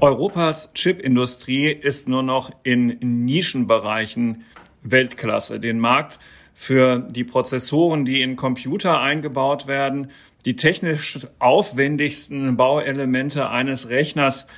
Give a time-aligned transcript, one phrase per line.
[0.00, 4.42] Europas Chipindustrie ist nur noch in Nischenbereichen
[4.82, 5.60] Weltklasse.
[5.60, 6.18] Den Markt
[6.54, 10.10] für die Prozessoren, die in Computer eingebaut werden,
[10.44, 14.48] die technisch aufwendigsten Bauelemente eines Rechners,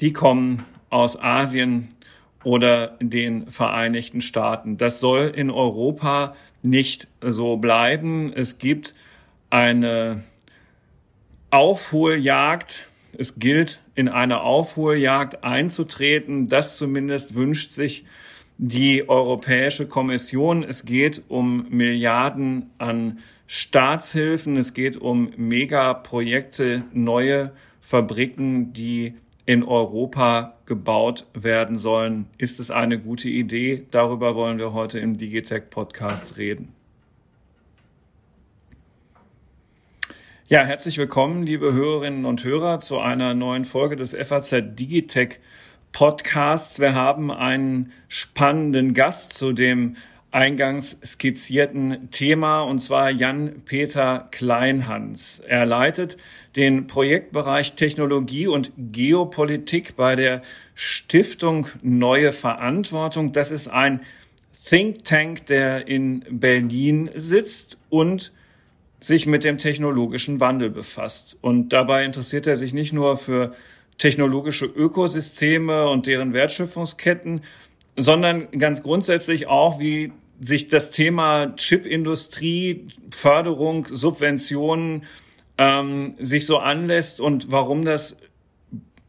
[0.00, 1.88] die kommen aus Asien
[2.44, 4.78] oder den Vereinigten Staaten.
[4.78, 8.32] Das soll in Europa nicht so bleiben.
[8.34, 8.94] Es gibt
[9.50, 10.22] eine
[11.52, 12.88] Aufholjagd.
[13.12, 16.46] Es gilt, in eine Aufholjagd einzutreten.
[16.48, 18.06] Das zumindest wünscht sich
[18.56, 20.62] die Europäische Kommission.
[20.62, 24.56] Es geht um Milliarden an Staatshilfen.
[24.56, 32.30] Es geht um Megaprojekte, neue Fabriken, die in Europa gebaut werden sollen.
[32.38, 33.86] Ist es eine gute Idee?
[33.90, 36.72] Darüber wollen wir heute im Digitech Podcast reden.
[40.52, 45.38] Ja, herzlich willkommen, liebe Hörerinnen und Hörer, zu einer neuen Folge des FAZ Digitech
[45.92, 46.78] Podcasts.
[46.78, 49.96] Wir haben einen spannenden Gast zu dem
[50.30, 55.38] eingangs skizzierten Thema, und zwar Jan-Peter Kleinhans.
[55.38, 56.18] Er leitet
[56.54, 60.42] den Projektbereich Technologie und Geopolitik bei der
[60.74, 63.32] Stiftung Neue Verantwortung.
[63.32, 64.02] Das ist ein
[64.52, 68.32] Think Tank, der in Berlin sitzt und
[69.02, 71.36] sich mit dem technologischen Wandel befasst.
[71.40, 73.54] Und dabei interessiert er sich nicht nur für
[73.98, 77.42] technologische Ökosysteme und deren Wertschöpfungsketten,
[77.96, 85.04] sondern ganz grundsätzlich auch, wie sich das Thema Chipindustrie, Förderung, Subventionen
[85.58, 88.20] ähm, sich so anlässt und warum das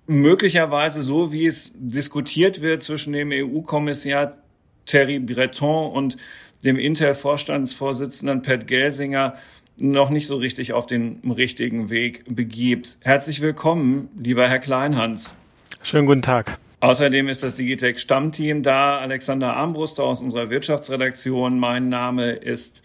[0.05, 4.37] möglicherweise so, wie es diskutiert wird zwischen dem EU-Kommissar
[4.85, 6.17] Terry Breton und
[6.63, 9.35] dem Intel-Vorstandsvorsitzenden Pat Gelsinger
[9.79, 12.97] noch nicht so richtig auf den richtigen Weg begibt.
[13.01, 15.35] Herzlich willkommen, lieber Herr Kleinhans.
[15.81, 16.57] Schönen guten Tag.
[16.79, 18.97] Außerdem ist das Digitech Stammteam da.
[18.99, 21.57] Alexander Armbruster aus unserer Wirtschaftsredaktion.
[21.57, 22.81] Mein Name ist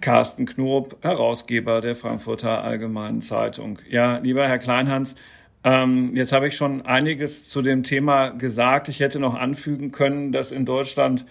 [0.00, 3.78] Carsten Knob, Herausgeber der Frankfurter Allgemeinen Zeitung.
[3.88, 5.16] Ja, lieber Herr Kleinhans,
[5.64, 8.88] ähm, jetzt habe ich schon einiges zu dem Thema gesagt.
[8.88, 11.24] Ich hätte noch anfügen können, dass in Deutschland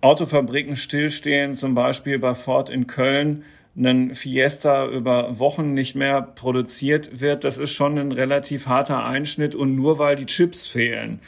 [0.00, 3.44] Autofabriken stillstehen, zum Beispiel bei Ford in Köln
[3.76, 9.54] ein Fiesta über Wochen nicht mehr produziert wird, das ist schon ein relativ harter Einschnitt
[9.54, 11.20] und nur weil die Chips fehlen.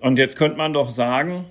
[0.00, 1.44] Und jetzt könnte man doch sagen,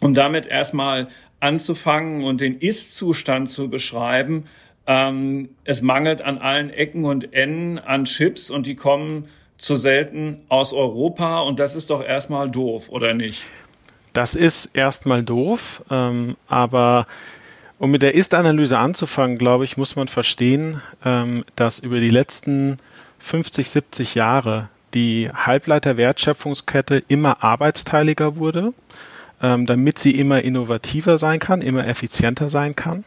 [0.00, 1.08] um damit erstmal
[1.38, 4.44] anzufangen und den Ist-Zustand zu beschreiben,
[4.86, 10.40] ähm, es mangelt an allen Ecken und Enden an Chips und die kommen zu selten
[10.48, 13.42] aus Europa und das ist doch erstmal doof, oder nicht?
[14.12, 17.06] Das ist erstmal doof, ähm, aber
[17.80, 22.78] um mit der Ist-Analyse anzufangen, glaube ich, muss man verstehen, ähm, dass über die letzten
[23.20, 28.74] 50, 70 Jahre die Halbleiter-Wertschöpfungskette immer arbeitsteiliger wurde,
[29.42, 33.04] ähm, damit sie immer innovativer sein kann, immer effizienter sein kann.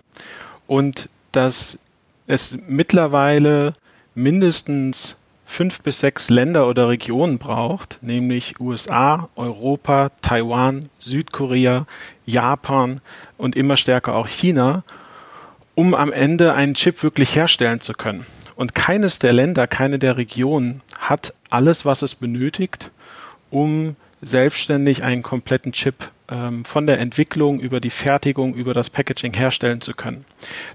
[0.66, 1.78] Und dass
[2.26, 3.76] es mittlerweile
[4.16, 5.18] mindestens
[5.53, 11.86] fünf bis sechs Länder oder Regionen braucht, nämlich USA, Europa, Taiwan, Südkorea,
[12.25, 13.02] Japan
[13.38, 14.84] und immer stärker auch China,
[15.75, 18.25] um am Ende einen Chip wirklich herstellen zu können.
[18.56, 22.90] Und keines der Länder, keine der Regionen hat alles, was es benötigt,
[23.52, 29.34] um selbstständig einen kompletten Chip ähm, von der Entwicklung über die Fertigung, über das Packaging
[29.34, 30.25] herstellen zu können.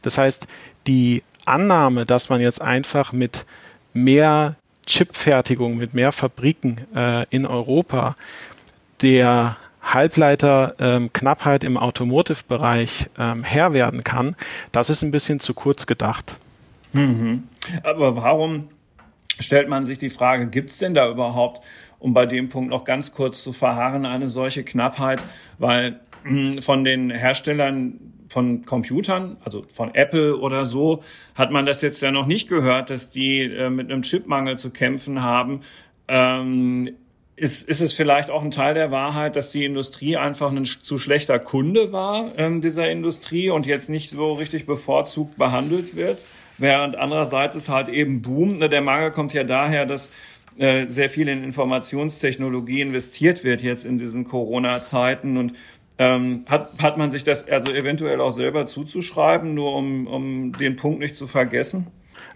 [0.03, 0.47] Das heißt,
[0.87, 3.44] die Annahme, dass man jetzt einfach mit
[3.93, 4.56] mehr
[4.88, 8.16] Chipfertigung, mit mehr Fabriken äh, in Europa
[9.03, 14.34] der Halbleiterknappheit ähm, im Automotive-Bereich ähm, Herr werden kann,
[14.72, 16.37] das ist ein bisschen zu kurz gedacht.
[16.93, 17.44] Mhm.
[17.82, 18.69] Aber warum
[19.38, 21.65] stellt man sich die Frage, gibt es denn da überhaupt,
[21.99, 25.22] um bei dem Punkt noch ganz kurz zu verharren, eine solche Knappheit?
[25.59, 31.03] Weil mh, hm, von den Herstellern von Computern, also von Apple oder so,
[31.34, 34.70] hat man das jetzt ja noch nicht gehört, dass die äh, mit einem Chipmangel zu
[34.70, 35.61] kämpfen haben.
[36.08, 36.91] Ähm,
[37.37, 40.99] ist, ist es vielleicht auch ein Teil der Wahrheit, dass die Industrie einfach ein zu
[40.99, 46.19] schlechter Kunde war ähm, dieser Industrie und jetzt nicht so richtig bevorzugt behandelt wird?
[46.58, 48.56] Während andererseits ist halt eben Boom.
[48.56, 50.11] Ne, der Mangel kommt ja daher, dass
[50.58, 55.53] äh, sehr viel in Informationstechnologie investiert wird jetzt in diesen Corona-Zeiten und
[55.99, 60.77] ähm, hat, hat man sich das also eventuell auch selber zuzuschreiben, nur um, um den
[60.77, 61.89] Punkt nicht zu vergessen?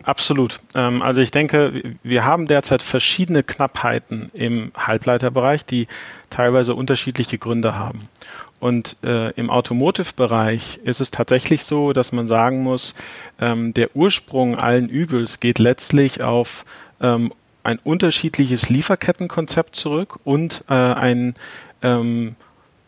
[0.05, 0.61] Absolut.
[0.75, 5.87] Ähm, also ich denke, wir haben derzeit verschiedene Knappheiten im Halbleiterbereich, die
[6.31, 8.09] teilweise unterschiedliche Gründe haben.
[8.59, 12.95] Und äh, im Automotive-Bereich ist es tatsächlich so, dass man sagen muss,
[13.41, 16.65] ähm, der Ursprung allen Übels geht letztlich auf
[17.01, 17.33] ähm,
[17.65, 21.35] ein unterschiedliches Lieferkettenkonzept zurück und äh, ein
[21.83, 22.37] ähm,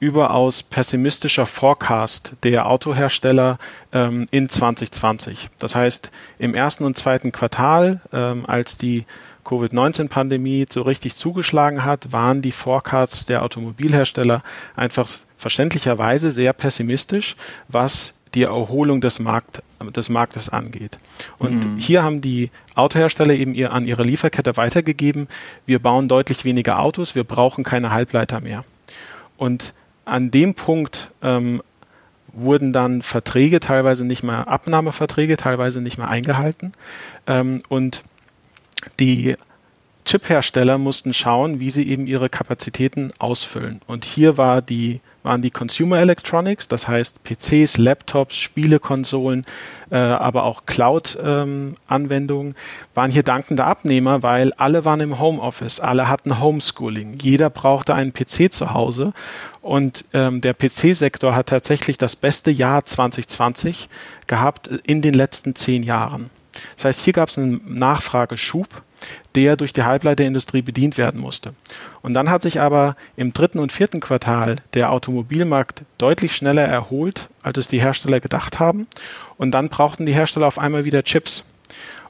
[0.05, 3.59] überaus pessimistischer Forecast der Autohersteller
[3.93, 5.49] ähm, in 2020.
[5.59, 9.07] Das heißt, im ersten und zweiten Quartal, ähm, als die
[9.45, 14.43] Covid-19-Pandemie so richtig zugeschlagen hat, waren die Forecasts der Automobilhersteller
[14.77, 15.09] einfach
[15.39, 17.37] verständlicherweise sehr pessimistisch,
[17.69, 19.63] was die Erholung des, Markt,
[19.97, 20.99] des Marktes angeht.
[21.39, 21.77] Und mhm.
[21.79, 25.29] hier haben die Autohersteller eben ihr, an ihre Lieferkette weitergegeben,
[25.65, 28.65] wir bauen deutlich weniger Autos, wir brauchen keine Halbleiter mehr.
[29.37, 29.73] Und
[30.05, 31.63] an dem Punkt ähm,
[32.33, 36.73] wurden dann Verträge teilweise nicht mehr, Abnahmeverträge teilweise nicht mehr eingehalten.
[37.27, 38.03] Ähm, und
[39.01, 39.37] die
[40.05, 43.81] Chiphersteller mussten schauen, wie sie eben ihre Kapazitäten ausfüllen.
[43.87, 49.47] Und hier war die, waren die Consumer Electronics, das heißt PCs, Laptops, Spielekonsolen,
[49.91, 52.55] äh, aber auch Cloud-Anwendungen, ähm,
[52.95, 58.13] waren hier dankende Abnehmer, weil alle waren im Homeoffice, alle hatten Homeschooling, jeder brauchte einen
[58.13, 59.15] PC zu Hause.
[59.63, 63.89] Und ähm, der PC-Sektor hat tatsächlich das beste Jahr 2020
[64.27, 66.29] gehabt in den letzten zehn Jahren.
[66.77, 68.69] Das heißt, hier gab es einen Nachfrageschub,
[69.35, 71.55] der durch die Halbleiterindustrie bedient werden musste.
[72.03, 77.29] Und dann hat sich aber im dritten und vierten Quartal der Automobilmarkt deutlich schneller erholt,
[77.43, 78.87] als es die Hersteller gedacht haben.
[79.37, 81.45] Und dann brauchten die Hersteller auf einmal wieder Chips.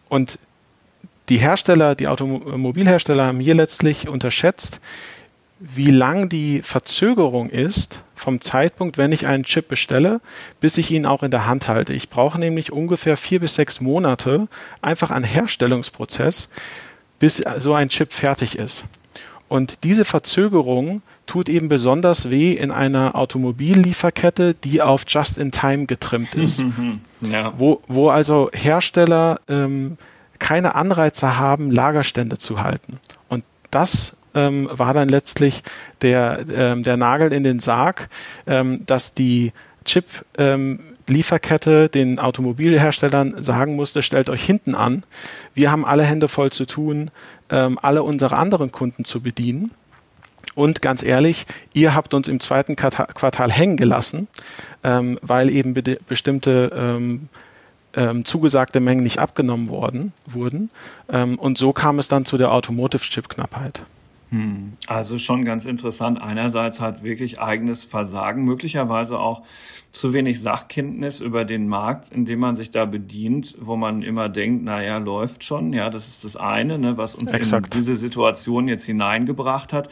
[0.09, 0.39] Und
[1.29, 4.81] die Hersteller, die Automobilhersteller haben hier letztlich unterschätzt,
[5.59, 10.21] wie lang die Verzögerung ist vom Zeitpunkt, wenn ich einen Chip bestelle,
[10.61, 11.93] bis ich ihn auch in der Hand halte.
[11.93, 14.49] Ich brauche nämlich ungefähr vier bis sechs Monate
[14.83, 16.51] einfach an Herstellungsprozess,
[17.25, 18.85] bis so ein Chip fertig ist.
[19.49, 26.63] Und diese Verzögerung tut eben besonders weh in einer Automobillieferkette, die auf Just-in-Time getrimmt ist,
[27.23, 27.55] ja.
[27.57, 29.97] wo, wo also Hersteller ähm,
[30.39, 33.01] keine Anreize haben, Lagerstände zu halten.
[33.31, 35.63] Und das ähm, war dann letztlich
[36.03, 38.11] der, ähm, der Nagel in den Sarg,
[38.47, 39.55] ähm, dass die
[39.87, 40.05] Chip
[40.37, 45.05] ähm, Lieferkette den Automobilherstellern sagen musste, stellt euch hinten an.
[45.55, 47.11] Wir haben alle Hände voll zu tun,
[47.51, 49.71] ähm, alle unsere anderen Kunden zu bedienen.
[50.55, 54.29] Und ganz ehrlich, ihr habt uns im zweiten Quartal hängen gelassen,
[54.83, 57.29] ähm, weil eben be bestimmte ähm,
[57.97, 60.71] ähm, zugesagte Mengen nicht abgenommen worden, wurden.
[61.09, 63.83] Ähm, und so kam es dann zu der Automotive-Chip-Knappheit.
[64.35, 64.73] Hm.
[64.89, 66.21] Also schon ganz interessant.
[66.21, 69.43] Einerseits hat wirklich eigenes Versagen, möglicherweise auch
[69.93, 74.29] zu wenig Sachkenntnis über den Markt, in dem man sich da bedient, wo man immer
[74.29, 75.73] denkt, na ja, läuft schon.
[75.73, 77.73] Ja, das ist das eine, ne, was uns Exakt.
[77.73, 79.89] in diese Situation jetzt hineingebracht hat.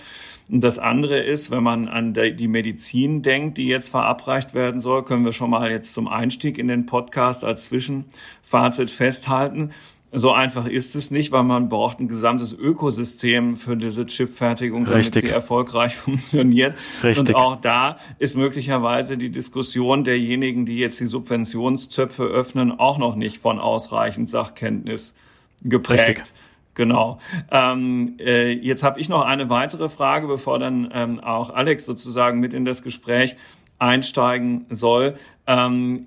[0.50, 5.04] Und das andere ist, wenn man an die Medizin denkt, die jetzt verabreicht werden soll,
[5.04, 9.70] können wir schon mal jetzt zum Einstieg in den Podcast als Zwischenfazit festhalten.
[10.14, 14.98] So einfach ist es nicht, weil man braucht ein gesamtes Ökosystem für diese Chipfertigung, damit
[14.98, 15.22] Richtig.
[15.22, 16.74] sie erfolgreich funktioniert.
[17.02, 17.28] Richtig.
[17.30, 23.16] Und auch da ist möglicherweise die Diskussion derjenigen, die jetzt die Subventionstöpfe öffnen, auch noch
[23.16, 25.14] nicht von ausreichend Sachkenntnis
[25.62, 26.08] geprägt.
[26.08, 26.32] Richtig.
[26.74, 27.18] Genau.
[27.50, 32.40] Ähm, äh, jetzt habe ich noch eine weitere Frage, bevor dann ähm, auch Alex sozusagen
[32.40, 33.36] mit in das Gespräch
[33.82, 35.16] einsteigen soll.
[35.46, 36.06] Ähm,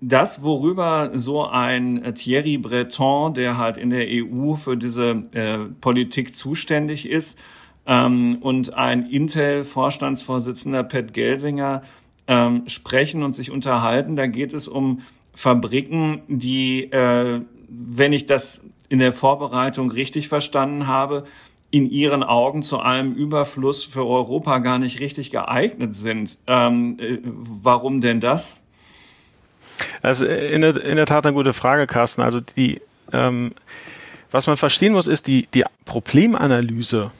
[0.00, 6.36] das, worüber so ein Thierry Breton, der halt in der EU für diese äh, Politik
[6.36, 7.38] zuständig ist,
[7.86, 11.82] ähm, und ein Intel-Vorstandsvorsitzender Pat Gelsinger
[12.26, 14.16] ähm, sprechen und sich unterhalten.
[14.16, 15.00] Da geht es um
[15.34, 21.24] Fabriken, die, äh, wenn ich das in der Vorbereitung richtig verstanden habe,
[21.74, 26.38] in ihren Augen zu allem Überfluss für Europa gar nicht richtig geeignet sind.
[26.46, 28.62] Ähm, äh, warum denn das?
[30.00, 32.22] Also in der, in der Tat eine gute Frage, Carsten.
[32.22, 32.80] Also die,
[33.12, 33.54] ähm,
[34.30, 37.10] was man verstehen muss, ist die, die Problemanalyse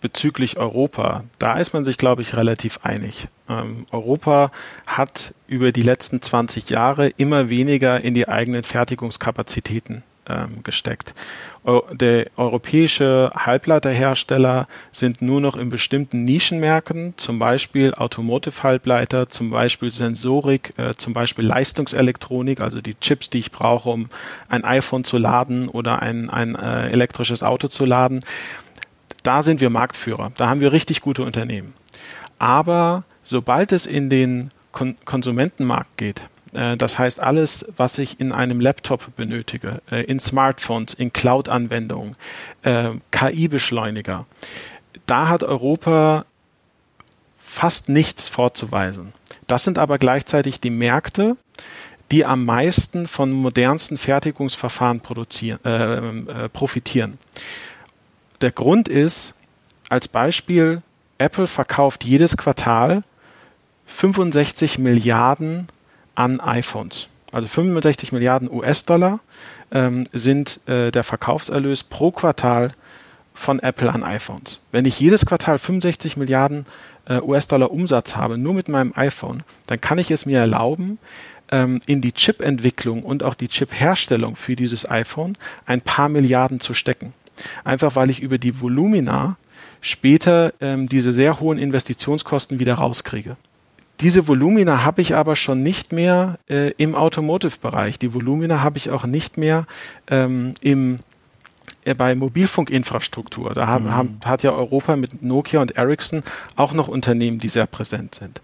[0.00, 1.24] bezüglich Europa.
[1.40, 3.26] Da ist man sich, glaube ich, relativ einig.
[3.48, 4.52] Ähm, Europa
[4.86, 11.14] hat über die letzten 20 Jahre immer weniger in die eigenen Fertigungskapazitäten ähm, gesteckt.
[11.92, 20.74] Der europäische Halbleiterhersteller sind nur noch in bestimmten Nischenmärkten, zum Beispiel Automotive-Halbleiter, zum Beispiel Sensorik,
[20.76, 24.08] äh, zum Beispiel Leistungselektronik, also die Chips, die ich brauche, um
[24.48, 28.20] ein iPhone zu laden oder ein, ein äh, elektrisches Auto zu laden.
[29.24, 31.74] Da sind wir Marktführer, da haben wir richtig gute Unternehmen.
[32.38, 36.22] Aber sobald es in den Kon Konsumentenmarkt geht,
[36.76, 42.16] das heißt, alles, was ich in einem Laptop benötige, äh, in Smartphones, in Cloud-Anwendungen,
[42.62, 44.26] äh, KI-Beschleuniger,
[45.06, 46.24] da hat Europa
[47.38, 49.12] fast nichts vorzuweisen.
[49.46, 51.36] Das sind aber gleichzeitig die Märkte,
[52.10, 55.00] die am meisten von modernsten Fertigungsverfahren
[55.42, 57.18] äh, äh, profitieren.
[58.40, 59.34] Der Grund ist,
[59.88, 60.82] als Beispiel,
[61.18, 63.02] Apple verkauft jedes Quartal
[63.86, 65.68] 65 Milliarden
[66.16, 67.06] an iPhones.
[67.32, 69.20] Also 65 Milliarden US-Dollar
[69.70, 72.72] ähm, sind äh, der Verkaufserlös pro Quartal
[73.34, 74.60] von Apple an iPhones.
[74.72, 76.66] Wenn ich jedes Quartal 65 Milliarden
[77.08, 80.98] äh, US-Dollar Umsatz habe, nur mit meinem iPhone, dann kann ich es mir erlauben,
[81.52, 86.74] ähm, in die Chip-Entwicklung und auch die Chip-Herstellung für dieses iPhone ein paar Milliarden zu
[86.74, 87.12] stecken.
[87.64, 89.36] Einfach weil ich über die Volumina
[89.80, 93.36] später ähm, diese sehr hohen Investitionskosten wieder rauskriege.
[94.00, 97.98] Diese Volumina habe ich aber schon nicht mehr äh, im Automotive-Bereich.
[97.98, 99.66] Die Volumina habe ich auch nicht mehr
[100.08, 101.00] ähm, im
[101.86, 103.54] äh, bei Mobilfunkinfrastruktur.
[103.54, 103.94] Da haben, mhm.
[103.94, 106.22] haben, hat ja Europa mit Nokia und Ericsson
[106.56, 108.42] auch noch Unternehmen, die sehr präsent sind.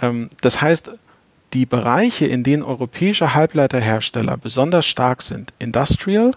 [0.00, 0.92] Ähm, das heißt,
[1.52, 6.32] die Bereiche, in denen europäische Halbleiterhersteller besonders stark sind, Industrial,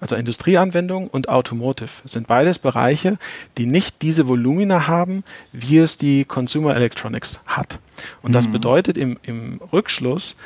[0.00, 3.18] also Industrieanwendungen und Automotive, sind beides Bereiche,
[3.56, 7.78] die nicht diese Volumina haben, wie es die Consumer Electronics hat.
[8.22, 8.34] Und mhm.
[8.34, 10.36] das bedeutet im, im Rückschluss,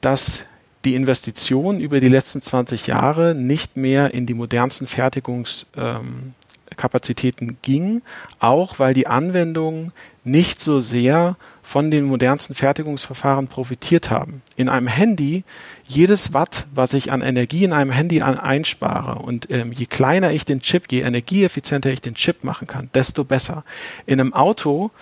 [0.00, 0.44] dass
[0.84, 8.02] die Investition über die letzten 20 Jahre nicht mehr in die modernsten Fertigungskapazitäten ähm, ging,
[8.38, 9.92] auch weil die Anwendungen
[10.22, 11.36] nicht so sehr
[11.66, 14.40] von den modernsten Fertigungsverfahren profitiert haben.
[14.54, 15.42] In einem Handy,
[15.88, 20.30] jedes Watt, was ich an Energie in einem Handy an einspare und ähm, je kleiner
[20.30, 23.64] ich den Chip, je energieeffizienter ich den Chip machen kann, desto besser.
[24.06, 24.92] In einem Auto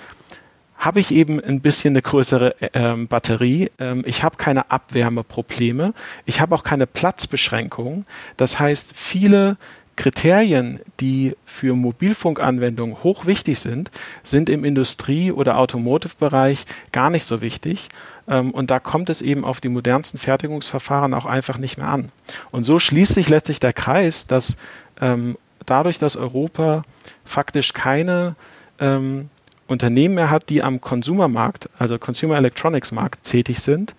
[0.78, 3.71] habe ich eben ein bisschen eine größere ähm, Batterie.
[3.78, 5.92] Ähm, ich habe keine Abwärmeprobleme.
[6.25, 8.06] Ich habe auch keine Platzbeschränkungen.
[8.38, 9.59] Das heißt, viele
[9.96, 13.90] Kriterien, die für Mobilfunkanwendungen hoch wichtig sind,
[14.22, 17.88] sind im Industrie- oder Automotive-Bereich gar nicht so wichtig.
[18.28, 22.10] Ähm, und da kommt es eben auf die modernsten Fertigungsverfahren auch einfach nicht mehr an.
[22.50, 24.56] Und so schließt sich letztlich der Kreis, dass
[25.00, 25.36] ähm,
[25.66, 26.84] dadurch, dass Europa
[27.24, 28.36] faktisch keine
[28.80, 29.30] ähm,
[29.66, 33.94] Unternehmen mehr hat, die am Konsumermarkt, also Consumer Electronics Markt tätig sind,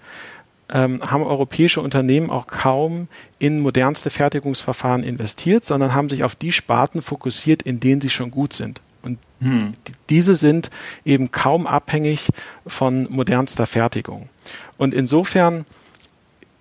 [0.74, 3.08] ähm, haben europäische Unternehmen auch kaum
[3.40, 8.32] in modernste Fertigungsverfahren investiert, sondern haben sich auf die Sparten fokussiert, in denen sie schon
[8.32, 8.82] gut sind.
[9.04, 9.74] Und hm.
[10.10, 10.72] diese sind
[11.06, 12.30] eben kaum abhängig
[12.66, 14.30] von modernster Fertigung.
[14.78, 15.66] Und insofern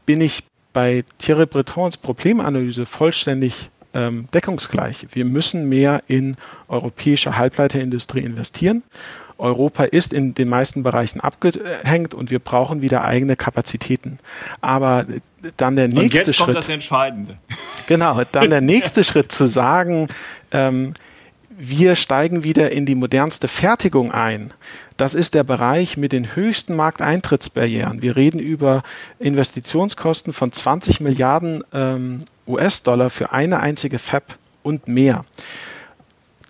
[0.05, 0.45] bin ich
[0.75, 5.07] bei Thierry Bretons Problemanalyse vollständig ähm, deckungsgleich.
[5.13, 6.37] Wir müssen mehr in
[6.69, 8.83] europäische Halbleiterindustrie investieren.
[9.45, 14.19] Europa ist in den meisten Bereichen abgehängt und wir brauchen wieder eigene Kapazitäten.
[14.63, 15.05] Aber
[15.59, 16.09] dann der nächste Schritt.
[16.09, 16.45] und jetzt Schritt.
[16.47, 17.39] Kommt das Entscheidende.
[17.87, 20.09] Genau, dann der nächste Schritt zu sagen,
[20.53, 20.95] ähm,
[21.51, 24.55] wir steigen wieder in die modernste Fertigung ein.
[24.97, 28.01] Das ist der Bereich mit den höchsten Markteintrittsbarrieren.
[28.01, 28.83] Wir reden über
[29.19, 35.27] Investitionskosten von 20 Milliarden ähm, US-Dollar für eine einzige Fab und mehr.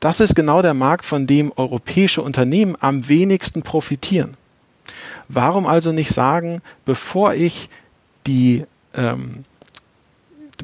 [0.05, 4.37] Das ist genau der Markt, von dem europäische Unternehmen am wenigsten profitieren.
[5.31, 7.71] Warum also nicht sagen, bevor ich
[8.27, 9.47] die, ähm,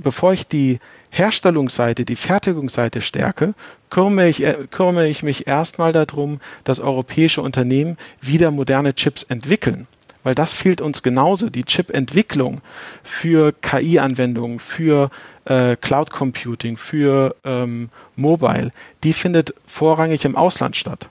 [0.02, 0.78] bevor ich die
[1.08, 3.54] Herstellungsseite, die Fertigungsseite stärke,
[3.88, 9.86] kümmere ich, äh, kümmere ich mich erstmal darum, dass europäische Unternehmen wieder moderne Chips entwickeln.
[10.22, 11.48] Weil das fehlt uns genauso.
[11.48, 12.60] Die Chip-Entwicklung
[13.02, 15.10] für KI-Anwendungen, für
[15.44, 18.72] äh, Cloud Computing, für ähm, Mobile,
[19.04, 21.08] die findet vorrangig im Ausland statt.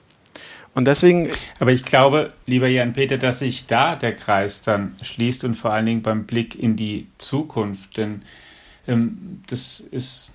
[0.74, 1.30] Und deswegen.
[1.58, 5.72] Aber ich glaube, lieber Jan Peter, dass sich da der Kreis dann schließt und vor
[5.72, 7.96] allen Dingen beim Blick in die Zukunft.
[7.96, 8.22] Denn
[8.86, 10.30] ähm, das ist,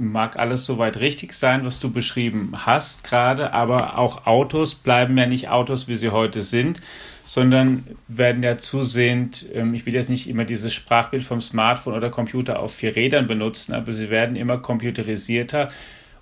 [0.00, 5.26] mag alles soweit richtig sein, was du beschrieben hast gerade, aber auch Autos bleiben ja
[5.26, 6.80] nicht Autos, wie sie heute sind,
[7.24, 12.10] sondern werden ja zusehend, ähm, ich will jetzt nicht immer dieses Sprachbild vom Smartphone oder
[12.10, 15.68] Computer auf vier Rädern benutzen, aber sie werden immer computerisierter.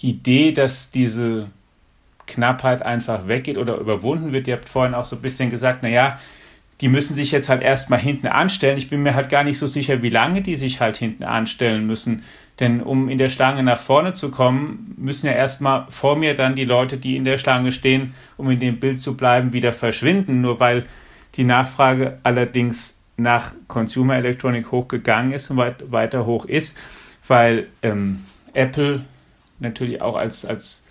[0.00, 1.48] Idee, dass diese
[2.26, 4.48] Knappheit einfach weggeht oder überwunden wird.
[4.48, 6.18] Ihr habt vorhin auch so ein bisschen gesagt, naja,
[6.80, 8.76] die müssen sich jetzt halt erstmal hinten anstellen.
[8.76, 11.86] Ich bin mir halt gar nicht so sicher, wie lange die sich halt hinten anstellen
[11.86, 12.24] müssen.
[12.58, 16.54] Denn um in der Schlange nach vorne zu kommen, müssen ja erstmal vor mir dann
[16.54, 20.40] die Leute, die in der Schlange stehen, um in dem Bild zu bleiben, wieder verschwinden.
[20.40, 20.84] Nur weil
[21.36, 26.78] die Nachfrage allerdings nach Consumer Electronic hochgegangen ist und weit, weiter hoch ist,
[27.26, 29.04] weil ähm, Apple
[29.58, 30.82] natürlich auch als, als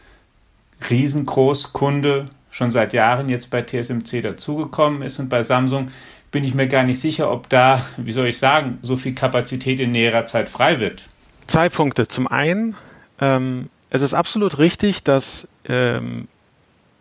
[0.90, 5.90] Riesengroßkunde schon seit Jahren jetzt bei TSMC dazugekommen ist und bei Samsung
[6.32, 9.80] bin ich mir gar nicht sicher, ob da, wie soll ich sagen, so viel Kapazität
[9.80, 11.08] in näherer Zeit frei wird.
[11.48, 12.08] Zwei Punkte.
[12.08, 12.76] Zum einen,
[13.20, 16.28] ähm, es ist absolut richtig, dass ähm,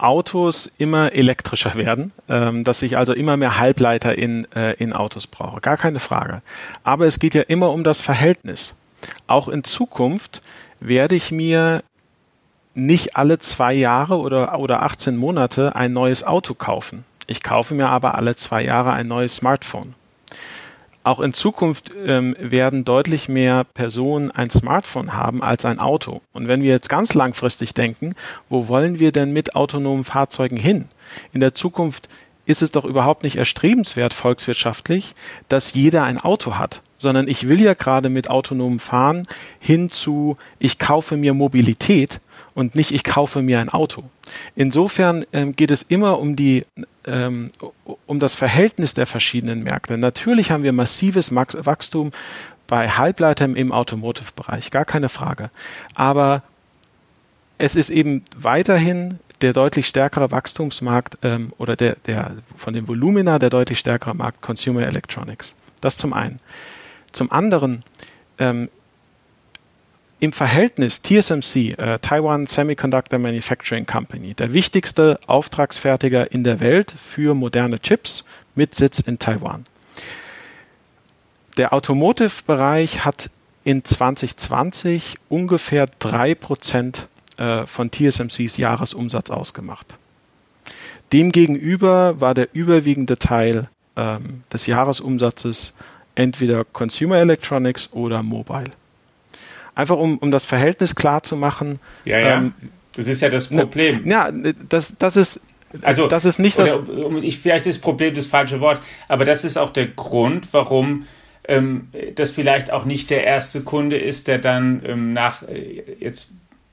[0.03, 5.27] Autos immer elektrischer werden, ähm, dass ich also immer mehr Halbleiter in, äh, in Autos
[5.27, 5.61] brauche.
[5.61, 6.43] Gar keine Frage.
[6.85, 8.77] Aber es geht ja immer um das Verhältnis.
[9.27, 10.43] Auch in Zukunft
[10.81, 11.83] werde ich mir
[12.75, 17.05] nicht alle zwei Jahre oder, oder 18 Monate ein neues Auto kaufen.
[17.27, 19.95] Ich kaufe mir aber alle zwei Jahre ein neues Smartphone.
[21.03, 26.21] Auch in Zukunft ähm, werden deutlich mehr Personen ein Smartphone haben als ein Auto.
[26.35, 28.15] Und wenn wir jetzt ganz langfristig denken,
[28.51, 30.87] wo wollen wir denn mit autonomen Fahrzeugen hin?
[31.33, 32.09] In der Zukunft
[32.45, 35.15] ist es doch überhaupt nicht erstrebenswert volkswirtschaftlich,
[35.49, 39.27] dass jeder ein Auto hat, sondern ich will ja gerade mit autonomem Fahren
[39.59, 42.21] hin zu, ich kaufe mir Mobilität
[42.55, 44.03] und nicht ich kaufe mir ein Auto.
[44.55, 46.65] Insofern ähm, geht es immer um die
[47.11, 47.49] ähm,
[48.07, 49.99] um das Verhältnis der verschiedenen Märkte.
[49.99, 52.13] Natürlich haben wir massives Wachstum
[52.67, 55.51] bei Halbleitern im Automotive-Bereich, gar keine Frage.
[55.95, 56.43] Aber
[57.59, 63.39] es ist eben weiterhin der deutlich stärkere Wachstumsmarkt ähm, oder der, der von dem Volumina
[63.39, 65.55] der deutlich stärkere Markt Consumer Electronics.
[65.81, 66.41] Das zum einen.
[67.13, 67.83] Zum anderen
[68.39, 68.69] ähm,
[70.21, 77.35] im Verhältnis TSMC, äh, Taiwan Semiconductor Manufacturing Company, der wichtigste Auftragsfertiger in der Welt für
[77.35, 78.25] moderne Chips
[78.55, 79.65] mit Sitz in Taiwan.
[81.57, 83.31] Der Automotive-Bereich hat
[83.65, 87.07] in 2020 ungefähr 3%
[87.39, 89.97] äh, von TSMCs Jahresumsatz ausgemacht.
[91.13, 95.73] Demgegenüber war der überwiegende Teil ähm, des Jahresumsatzes
[96.15, 98.73] entweder Consumer Electronics oder Mobile.
[99.81, 101.81] Einfach um, um das Verhältnis klar zu machen.
[102.05, 102.37] Ja, ja.
[102.37, 102.53] Ähm,
[102.95, 104.07] das ist ja das ne, Problem.
[104.07, 104.31] Ja,
[104.69, 105.41] das, das ist.
[105.81, 106.81] Also, das ist nicht das.
[107.23, 111.07] ich, vielleicht ist das Problem das falsche Wort, aber das ist auch der Grund, warum
[111.49, 116.29] ähm, das vielleicht auch nicht der erste Kunde ist, der dann ähm, nach äh, jetzt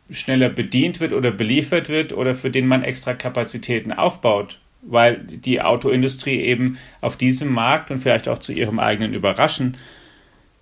[0.09, 5.61] schneller bedient wird oder beliefert wird oder für den man extra Kapazitäten aufbaut, weil die
[5.61, 9.77] Autoindustrie eben auf diesem Markt und vielleicht auch zu ihrem eigenen Überraschen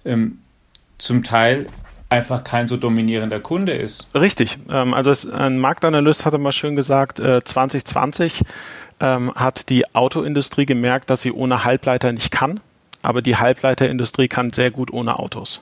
[0.03, 0.39] ähm,
[0.97, 1.65] zum Teil
[2.15, 4.07] einfach kein so dominierender Kunde ist.
[4.15, 4.57] Richtig.
[4.69, 8.41] Ähm, also es, ein Marktanalyst hatte mal schön gesagt, äh, 2020
[8.99, 12.59] ähm, hat die Autoindustrie gemerkt, dass sie ohne Halbleiter nicht kann,
[13.01, 15.61] aber die Halbleiterindustrie kann sehr gut ohne Autos.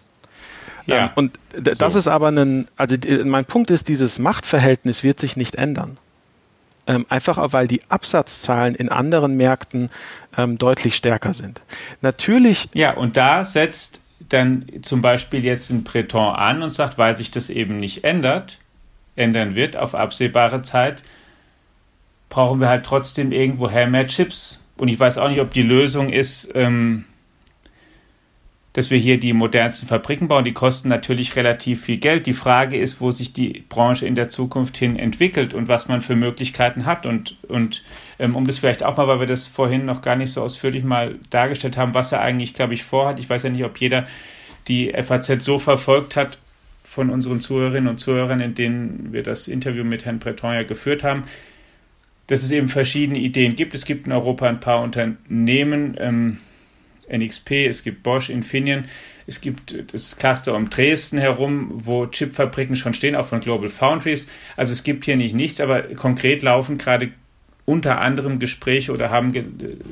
[0.86, 2.00] Ja, ähm, und das so.
[2.00, 5.98] ist aber ein, also mein Punkt ist, dieses Machtverhältnis wird sich nicht ändern.
[6.86, 9.90] Ähm, einfach weil die Absatzzahlen in anderen Märkten
[10.38, 11.62] ähm, deutlich stärker sind.
[12.02, 12.68] Natürlich.
[12.74, 14.02] Ja, und da setzt
[14.34, 18.60] dann zum Beispiel jetzt ein Breton an und sagt, weil sich das eben nicht ändert,
[19.16, 21.04] ändern wird auf absehbare Zeit,
[22.30, 24.60] brauchen wir halt trotzdem irgendwoher mehr Chips.
[24.76, 27.06] Und ich weiß auch nicht, ob die Lösung ist, ähm,
[28.74, 30.44] dass wir hier die modernsten Fabriken bauen.
[30.44, 32.26] Die kosten natürlich relativ viel Geld.
[32.26, 36.02] Die Frage ist, wo sich die Branche in der Zukunft hin entwickelt und was man
[36.02, 37.06] für Möglichkeiten hat.
[37.06, 37.84] Und, und
[38.18, 40.84] ähm, um das vielleicht auch mal, weil wir das vorhin noch gar nicht so ausführlich
[40.84, 43.20] mal dargestellt haben, was er eigentlich, glaube ich, vorhat.
[43.20, 44.06] Ich weiß ja nicht, ob jeder
[44.68, 46.40] die FAZ so verfolgt hat
[46.84, 51.04] von unseren Zuhörerinnen und Zuhörern, in denen wir das Interview mit Herrn Breton ja geführt
[51.04, 51.24] haben,
[52.28, 53.76] dass es eben verschiedene Ideen gibt.
[53.76, 56.38] Es gibt in Europa ein paar Unternehmen, ähm,
[57.12, 58.86] NXP, es gibt Bosch, Infineon,
[59.26, 64.28] es gibt das Cluster um Dresden herum, wo Chipfabriken schon stehen, auch von Global Foundries.
[64.58, 67.14] Also es gibt hier nicht nichts, aber konkret laufen gerade
[67.66, 69.34] unter anderem Gespräche oder haben,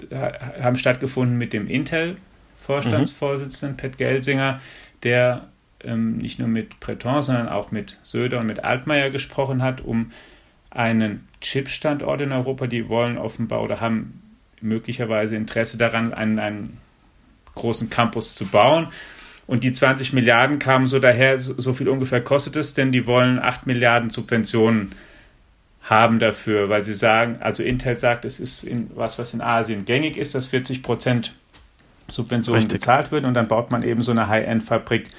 [0.10, 3.80] äh, haben stattgefunden mit dem Intel-Vorstandsvorsitzenden mhm.
[3.80, 4.60] Pat Gelsinger,
[5.04, 5.48] der
[5.84, 10.12] ähm, nicht nur mit Breton, sondern auch mit Söder und mit Altmaier gesprochen hat, um
[10.70, 12.68] einen Chipstandort in Europa.
[12.68, 14.22] Die wollen offenbar oder haben
[14.62, 16.78] möglicherweise Interesse daran, einen, einen
[17.56, 18.88] großen Campus zu bauen.
[19.48, 23.40] Und die 20 Milliarden kamen so daher, so viel ungefähr kostet es, denn die wollen
[23.40, 24.94] 8 Milliarden Subventionen
[25.84, 29.84] haben dafür, weil sie sagen, also Intel sagt, es ist in, was, was in Asien
[29.84, 31.34] gängig ist, dass 40 Prozent
[32.08, 32.80] Subventionen Richtig.
[32.80, 35.10] bezahlt werden und dann baut man eben so eine High-End-Fabrik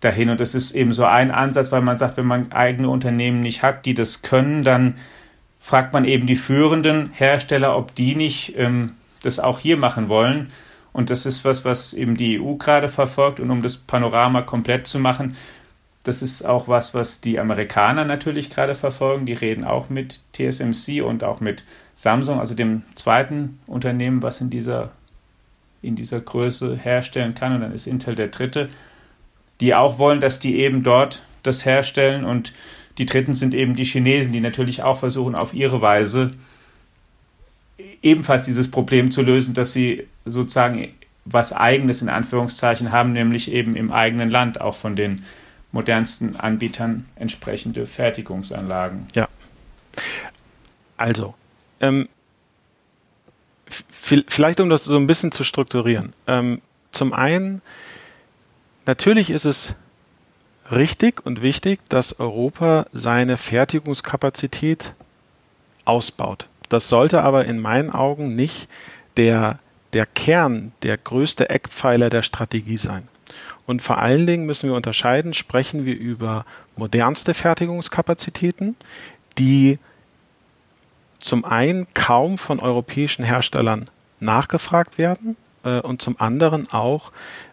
[0.00, 0.30] dahin.
[0.30, 3.62] Und das ist eben so ein Ansatz, weil man sagt, wenn man eigene Unternehmen nicht
[3.62, 4.96] hat, die das können, dann
[5.58, 10.50] fragt man eben die führenden Hersteller, ob die nicht ähm, das auch hier machen wollen.
[10.96, 13.38] Und das ist was, was eben die EU gerade verfolgt.
[13.38, 15.36] Und um das Panorama komplett zu machen,
[16.04, 19.26] das ist auch was, was die Amerikaner natürlich gerade verfolgen.
[19.26, 24.48] Die reden auch mit TSMC und auch mit Samsung, also dem zweiten Unternehmen, was in
[24.48, 24.92] dieser,
[25.82, 27.54] in dieser Größe herstellen kann.
[27.54, 28.70] Und dann ist Intel der dritte,
[29.60, 32.24] die auch wollen, dass die eben dort das herstellen.
[32.24, 32.54] Und
[32.96, 36.30] die dritten sind eben die Chinesen, die natürlich auch versuchen, auf ihre Weise
[38.02, 40.88] ebenfalls dieses Problem zu lösen, dass sie sozusagen
[41.24, 45.24] was eigenes in Anführungszeichen haben, nämlich eben im eigenen Land auch von den
[45.72, 49.08] modernsten Anbietern entsprechende Fertigungsanlagen.
[49.14, 49.28] Ja.
[50.96, 51.34] Also,
[51.80, 52.08] ähm,
[53.68, 56.12] vielleicht um das so ein bisschen zu strukturieren.
[56.26, 57.60] Ähm, zum einen,
[58.86, 59.74] natürlich ist es
[60.70, 64.94] richtig und wichtig, dass Europa seine Fertigungskapazität
[65.84, 66.48] ausbaut.
[66.68, 68.68] Das sollte aber in meinen Augen nicht
[69.16, 69.58] der,
[69.92, 73.08] der Kern, der größte Eckpfeiler der Strategie sein.
[73.66, 76.44] Und vor allen Dingen müssen wir unterscheiden, sprechen wir über
[76.76, 78.76] modernste Fertigungskapazitäten,
[79.38, 79.78] die
[81.18, 87.10] zum einen kaum von europäischen Herstellern nachgefragt werden äh, und zum anderen auch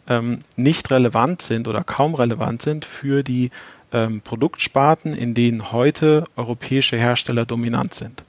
[0.07, 3.49] ähm, nicht relevant sind oder kaum relevant sind für die
[3.91, 8.23] ähm, Produktsparten, in denen heute europäische Hersteller dominant sind.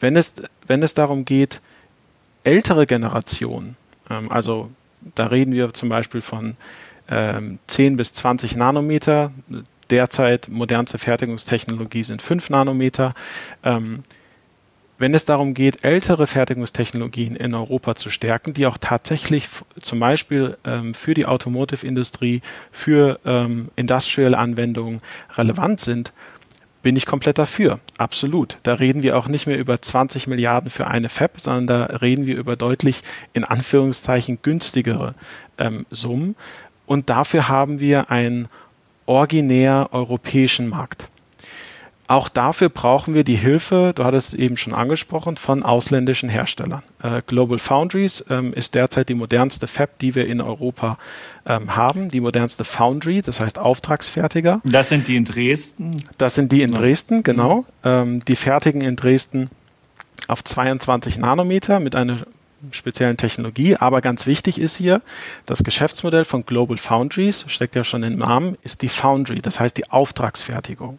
[0.00, 0.34] Wenn es,
[0.66, 1.60] wenn es darum geht,
[2.44, 3.76] ältere Generationen,
[4.10, 4.70] ähm, also
[5.14, 6.56] da reden wir zum Beispiel von
[7.08, 9.32] ähm, 10 bis 20 Nanometer,
[9.90, 13.14] derzeit modernste Fertigungstechnologie sind 5 Nanometer.
[13.62, 14.02] Ähm,
[14.98, 19.48] wenn es darum geht, ältere Fertigungstechnologien in Europa zu stärken, die auch tatsächlich
[19.80, 25.00] zum Beispiel ähm, für die Automotive-Industrie, für ähm, Industrial-Anwendungen
[25.36, 26.12] relevant sind,
[26.88, 27.80] bin ich komplett dafür.
[27.98, 28.56] Absolut.
[28.62, 32.24] Da reden wir auch nicht mehr über 20 Milliarden für eine Fab, sondern da reden
[32.24, 33.02] wir über deutlich
[33.34, 35.14] in Anführungszeichen günstigere
[35.58, 36.34] ähm, Summen.
[36.86, 38.48] Und dafür haben wir einen
[39.04, 41.10] originär europäischen Markt.
[42.08, 46.82] Auch dafür brauchen wir die Hilfe, du hattest es eben schon angesprochen, von ausländischen Herstellern.
[47.02, 50.96] Äh, Global Foundries ähm, ist derzeit die modernste Fab, die wir in Europa
[51.44, 52.08] ähm, haben.
[52.08, 54.62] Die modernste Foundry, das heißt Auftragsfertiger.
[54.64, 56.02] Das sind die in Dresden?
[56.16, 57.66] Das sind die in Dresden, genau.
[57.84, 59.50] Ähm, die fertigen in Dresden
[60.28, 62.20] auf 22 Nanometer mit einer
[62.70, 63.76] speziellen Technologie.
[63.76, 65.02] Aber ganz wichtig ist hier,
[65.44, 69.76] das Geschäftsmodell von Global Foundries, steckt ja schon im Namen, ist die Foundry, das heißt
[69.76, 70.98] die Auftragsfertigung.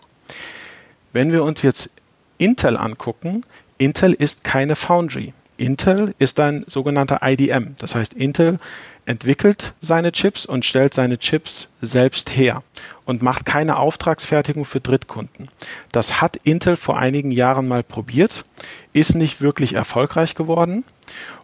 [1.14, 1.90] Wenn wir uns jetzt
[2.38, 3.44] Intel angucken,
[3.78, 5.34] Intel ist keine Foundry.
[5.58, 7.76] Intel ist ein sogenannter IDM.
[7.80, 8.60] Das heißt, Intel
[9.06, 12.64] entwickelt seine Chips und stellt seine Chips selbst her
[13.06, 15.50] und macht keine Auftragsfertigung für Drittkunden.
[15.92, 18.46] Das hat Intel vor einigen Jahren mal probiert,
[18.94, 20.84] ist nicht wirklich erfolgreich geworden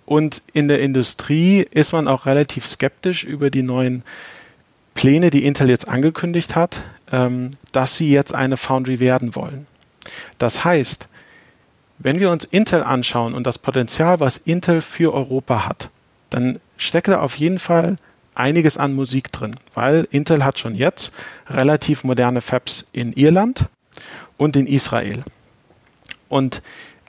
[0.06, 4.04] und in der Industrie ist man auch relativ skeptisch über die neuen
[4.94, 6.84] Pläne, die Intel jetzt angekündigt hat,
[7.16, 9.68] ähm, dass sie jetzt eine Foundry werden wollen.
[10.38, 11.08] Das heißt,
[11.98, 15.90] wenn wir uns Intel anschauen und das Potenzial, was Intel für Europa hat,
[16.30, 17.96] dann steckt da auf jeden Fall
[18.34, 21.14] einiges an Musik drin, weil Intel hat schon jetzt
[21.50, 23.70] relativ moderne Fabs in Irland
[24.36, 25.24] und in Israel.
[26.28, 26.62] Und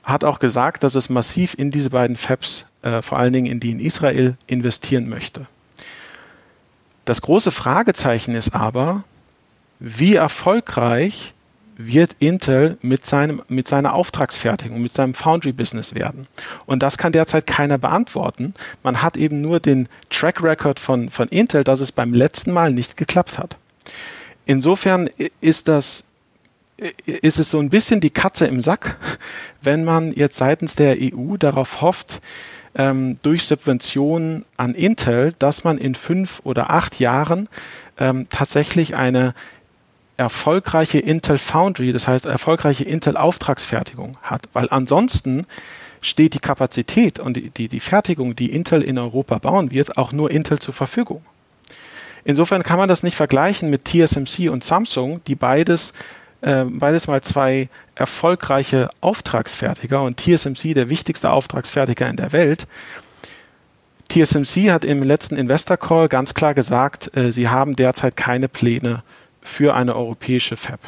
[0.04, 3.58] hat auch gesagt, dass es massiv in diese beiden Fabs, äh, vor allen Dingen in
[3.58, 5.46] die in Israel, investieren möchte.
[7.04, 9.02] Das große Fragezeichen ist aber,
[9.78, 11.34] wie erfolgreich
[11.78, 16.26] wird Intel mit, seinem, mit seiner Auftragsfertigung, mit seinem Foundry-Business werden?
[16.64, 18.54] Und das kann derzeit keiner beantworten.
[18.82, 22.72] Man hat eben nur den Track Record von, von Intel, dass es beim letzten Mal
[22.72, 23.56] nicht geklappt hat.
[24.46, 25.10] Insofern
[25.40, 26.04] ist das
[27.06, 28.96] ist es so ein bisschen die Katze im Sack,
[29.62, 32.20] wenn man jetzt seitens der EU darauf hofft,
[32.74, 37.48] ähm, durch Subventionen an Intel, dass man in fünf oder acht Jahren
[37.98, 39.34] ähm, tatsächlich eine
[40.16, 45.46] erfolgreiche Intel Foundry, das heißt erfolgreiche Intel Auftragsfertigung hat, weil ansonsten
[46.00, 50.12] steht die Kapazität und die, die, die Fertigung, die Intel in Europa bauen wird, auch
[50.12, 51.24] nur Intel zur Verfügung.
[52.24, 55.92] Insofern kann man das nicht vergleichen mit TSMC und Samsung, die beides
[56.42, 62.66] äh, beides mal zwei erfolgreiche Auftragsfertiger und TSMC der wichtigste Auftragsfertiger in der Welt.
[64.08, 69.02] TSMC hat im letzten Investor Call ganz klar gesagt, äh, sie haben derzeit keine Pläne
[69.46, 70.80] für eine europäische Fab.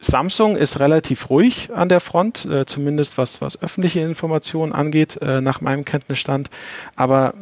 [0.00, 5.40] Samsung ist relativ ruhig an der Front, äh, zumindest was, was öffentliche Informationen angeht, äh,
[5.40, 6.50] nach meinem Kenntnisstand.
[6.94, 7.34] Aber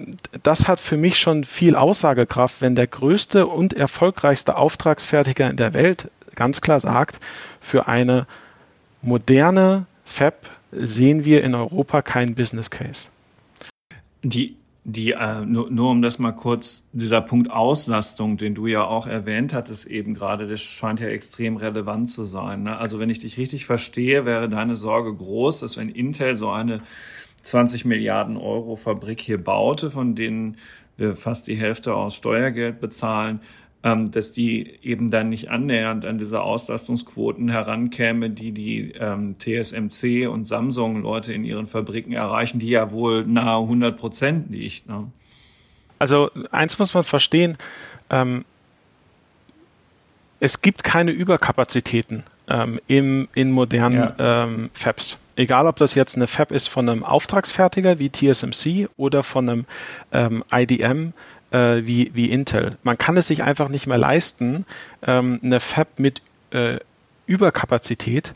[0.42, 5.74] das hat für mich schon viel Aussagekraft, wenn der größte und erfolgreichste Auftragsfertiger in der
[5.74, 7.20] Welt ganz klar sagt,
[7.60, 8.26] für eine
[9.02, 13.10] moderne Fab sehen wir in Europa keinen Business Case.
[14.22, 18.84] Die, die, äh, nur, nur um das mal kurz, dieser Punkt Auslastung, den du ja
[18.84, 22.64] auch erwähnt hattest eben gerade, das scheint ja extrem relevant zu sein.
[22.64, 22.76] Ne?
[22.76, 26.80] Also wenn ich dich richtig verstehe, wäre deine Sorge groß, dass wenn Intel so eine
[27.42, 30.56] 20 Milliarden Euro Fabrik hier baute, von denen
[30.96, 33.40] wir fast die Hälfte aus Steuergeld bezahlen,
[33.84, 40.28] ähm, dass die eben dann nicht annähernd an diese Auslastungsquoten herankäme, die die ähm, TSMC
[40.28, 44.88] und Samsung-Leute in ihren Fabriken erreichen, die ja wohl nahe 100 Prozent liegt.
[44.88, 45.08] Ne?
[45.98, 47.56] Also eins muss man verstehen,
[48.10, 48.44] ähm,
[50.40, 54.44] es gibt keine Überkapazitäten ähm, im, in modernen ja.
[54.44, 55.18] ähm, Fabs.
[55.34, 59.64] Egal, ob das jetzt eine Fab ist von einem Auftragsfertiger wie TSMC oder von einem
[60.12, 61.14] ähm, IDM
[61.52, 62.76] äh, wie, wie Intel.
[62.82, 64.64] Man kann es sich einfach nicht mehr leisten,
[65.06, 66.78] ähm, eine Fab mit äh,
[67.26, 68.34] Überkapazität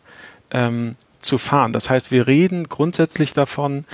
[0.51, 1.73] ähm, zu fahren.
[1.73, 3.85] Das heißt, wir reden grundsätzlich davon,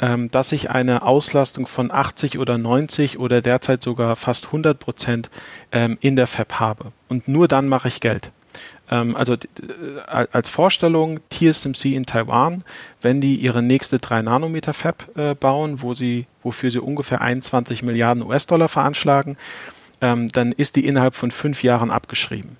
[0.00, 5.30] ähm, dass ich eine Auslastung von 80 oder 90 oder derzeit sogar fast 100 Prozent
[5.70, 6.92] ähm, in der Fab habe.
[7.08, 8.30] Und nur dann mache ich Geld.
[8.92, 9.38] Ähm, also äh,
[10.06, 12.62] als Vorstellung TSMC in Taiwan,
[13.00, 17.82] wenn die ihre nächste 3 Nanometer Fab äh, bauen, wo sie, wofür sie ungefähr 21
[17.82, 19.38] Milliarden US-Dollar veranschlagen,
[20.02, 22.58] ähm, dann ist die innerhalb von fünf Jahren abgeschrieben.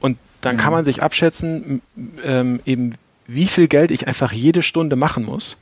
[0.00, 0.60] Und dann mhm.
[0.60, 1.80] kann man sich abschätzen,
[2.22, 2.92] ähm, eben
[3.26, 5.56] wie viel Geld ich einfach jede Stunde machen muss,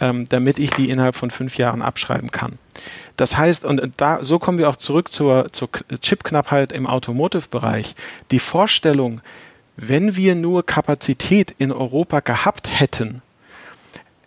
[0.00, 2.58] ähm, damit ich die innerhalb von fünf Jahren abschreiben kann.
[3.16, 7.94] Das heißt, und da, so kommen wir auch zurück zur, zur Chipknappheit im Automotive-Bereich.
[8.30, 9.20] Die Vorstellung,
[9.76, 13.22] wenn wir nur Kapazität in Europa gehabt hätten,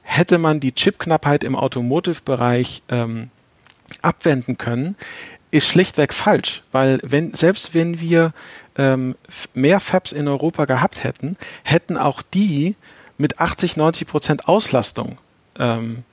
[0.02, 3.30] hätte man die Chipknappheit im Automotive-Bereich ähm,
[4.02, 4.96] abwenden können,
[5.52, 8.34] ist schlichtweg falsch, weil wenn, selbst wenn wir
[8.78, 9.16] ähm,
[9.54, 12.76] mehr Fabs in Europa gehabt hätten, hätten auch die
[13.18, 15.18] mit 80, 90 Prozent Auslastung
[15.60, 16.04] ähm,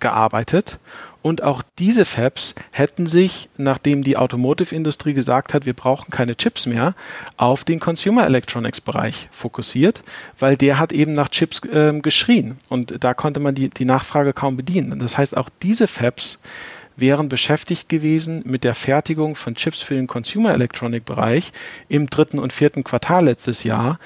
[0.00, 0.78] gearbeitet.
[1.22, 6.66] Und auch diese Fabs hätten sich, nachdem die Automotive-Industrie gesagt hat, wir brauchen keine Chips
[6.66, 6.94] mehr,
[7.36, 10.02] auf den Consumer Electronics-Bereich fokussiert,
[10.38, 12.58] weil der hat eben nach Chips äh, geschrien.
[12.68, 15.00] Und da konnte man die, die Nachfrage kaum bedienen.
[15.00, 16.38] das heißt, auch diese Fabs
[16.96, 21.52] wären beschäftigt gewesen mit der Fertigung von Chips für den Consumer Electronic Bereich
[21.88, 23.98] im dritten und vierten Quartal letztes Jahr,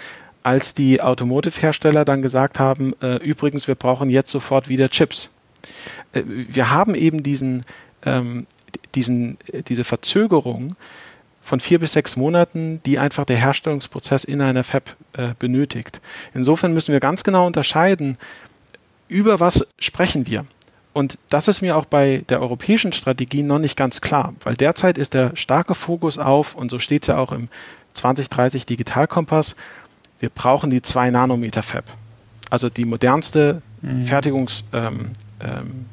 [0.43, 5.31] als die Automotive-Hersteller dann gesagt haben, äh, übrigens, wir brauchen jetzt sofort wieder Chips.
[6.13, 7.65] Äh, wir haben eben diesen,
[8.05, 8.47] ähm,
[8.95, 10.77] diesen, diese Verzögerung
[11.43, 16.01] von vier bis sechs Monaten, die einfach der Herstellungsprozess in einer Fab äh, benötigt.
[16.35, 18.19] Insofern müssen wir ganz genau unterscheiden,
[19.09, 20.47] über was sprechen wir.
[20.93, 24.99] Und das ist mir auch bei der europäischen Strategie noch nicht ganz klar, weil derzeit
[24.99, 27.49] ist der starke Fokus auf, und so steht es ja auch im
[27.95, 29.57] 2030 Digitalkompass,
[30.21, 31.85] wir brauchen die 2 Nanometer Fab.
[32.51, 34.07] Also die modernste mhm.
[34.07, 34.77] Fertigungsdichte.
[34.77, 35.87] Ähm, ähm,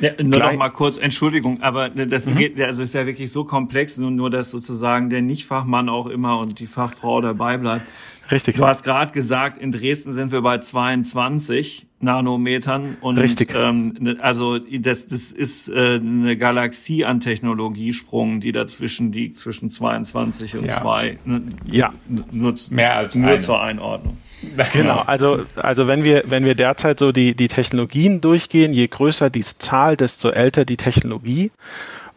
[0.00, 2.36] ja, nur Gleich noch mal kurz, Entschuldigung, aber das mhm.
[2.36, 6.38] geht, also ist ja wirklich so komplex, nur, nur dass sozusagen der Nichtfachmann auch immer
[6.38, 7.86] und die Fachfrau dabei bleibt.
[8.30, 8.56] Richtig.
[8.56, 13.54] Du hast gerade gesagt, in Dresden sind wir bei 22 Nanometern und Richtig.
[13.54, 19.70] Ähm, ne, also das, das ist äh, eine Galaxie an Technologiesprung, die dazwischen liegt, zwischen
[19.70, 20.80] 22 und ja.
[20.80, 21.18] 2.
[21.24, 21.92] Ne, ja,
[22.30, 23.38] nur, mehr als nur eine.
[23.38, 24.16] zur Einordnung.
[24.72, 29.28] Genau, also, also wenn wir, wenn wir derzeit so die, die Technologien durchgehen, je größer
[29.28, 31.50] die Zahl, desto älter die Technologie.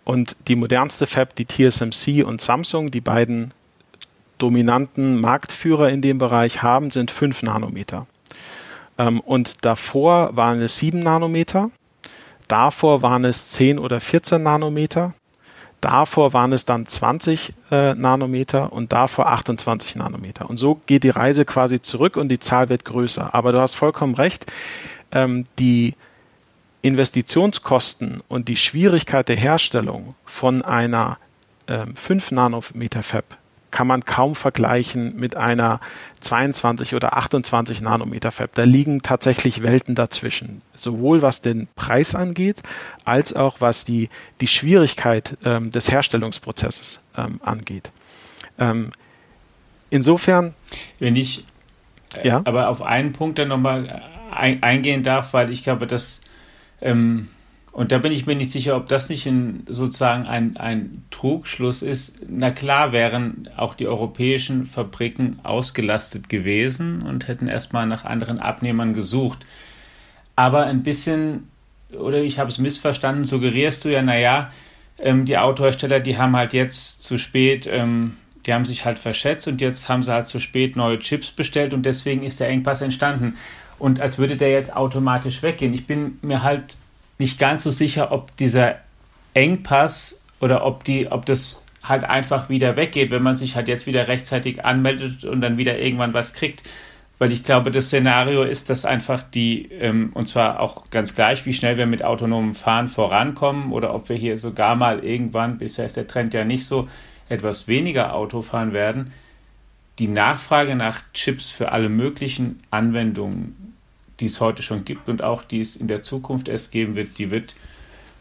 [0.06, 3.54] Und die modernste Fab, die TSMC und Samsung, die beiden
[4.44, 8.08] dominanten Marktführer in dem Bereich haben, sind 5 Nanometer.
[8.98, 11.72] Ähm, und davor waren es 7 Nanometer,
[12.50, 15.14] davor waren es 10 oder 14 Nanometer,
[15.80, 20.50] davor waren es dann 20 äh, Nanometer und davor 28 Nanometer.
[20.50, 23.34] Und so geht die Reise quasi zurück und die Zahl wird größer.
[23.34, 24.46] Aber du hast vollkommen recht,
[25.14, 25.96] ähm, die
[26.82, 31.18] Investitionskosten und die Schwierigkeit der Herstellung von einer
[31.70, 33.38] ähm, 5 Nanometer Fab
[33.74, 35.82] kann man kaum vergleichen mit einer
[36.22, 38.54] 22 oder 28 Nanometer Fab.
[38.54, 40.62] Da liegen tatsächlich Welten dazwischen.
[40.76, 42.62] Sowohl was den Preis angeht,
[43.04, 44.10] als auch was die,
[44.42, 47.92] die Schwierigkeit ähm, des Herstellungsprozesses ähm, angeht.
[48.60, 48.92] Ähm,
[49.90, 50.54] insofern.
[51.00, 51.44] Wenn ich
[52.16, 52.42] äh, ja?
[52.46, 56.22] aber auf einen Punkt dann nochmal ein, eingehen darf, weil ich glaube, dass
[56.80, 57.28] ähm,
[57.74, 61.82] und da bin ich mir nicht sicher, ob das nicht ein, sozusagen ein, ein Trugschluss
[61.82, 62.22] ist.
[62.30, 68.94] Na klar wären auch die europäischen Fabriken ausgelastet gewesen und hätten erstmal nach anderen Abnehmern
[68.94, 69.40] gesucht.
[70.36, 71.50] Aber ein bisschen,
[71.92, 74.52] oder ich habe es missverstanden, suggerierst du ja, naja,
[75.00, 78.14] ähm, die Autohersteller, die haben halt jetzt zu spät ähm,
[78.46, 81.74] die haben sich halt verschätzt und jetzt haben sie halt zu spät neue Chips bestellt
[81.74, 83.38] und deswegen ist der Engpass entstanden.
[83.80, 85.74] Und als würde der jetzt automatisch weggehen.
[85.74, 86.76] Ich bin mir halt
[87.24, 88.76] nicht ganz so sicher, ob dieser
[89.34, 93.88] Engpass oder ob die, ob das halt einfach wieder weggeht, wenn man sich halt jetzt
[93.88, 96.64] wieder rechtzeitig anmeldet und dann wieder irgendwann was kriegt.
[97.20, 101.46] Weil ich glaube, das Szenario ist, dass einfach die, ähm, und zwar auch ganz gleich,
[101.46, 105.86] wie schnell wir mit autonomem Fahren vorankommen oder ob wir hier sogar mal irgendwann, bisher
[105.86, 106.90] ist der Trend ja nicht so,
[107.30, 109.14] etwas weniger Auto fahren werden,
[109.98, 113.73] die Nachfrage nach Chips für alle möglichen Anwendungen,
[114.24, 117.18] die es heute schon gibt und auch die es in der Zukunft erst geben wird,
[117.18, 117.56] die wird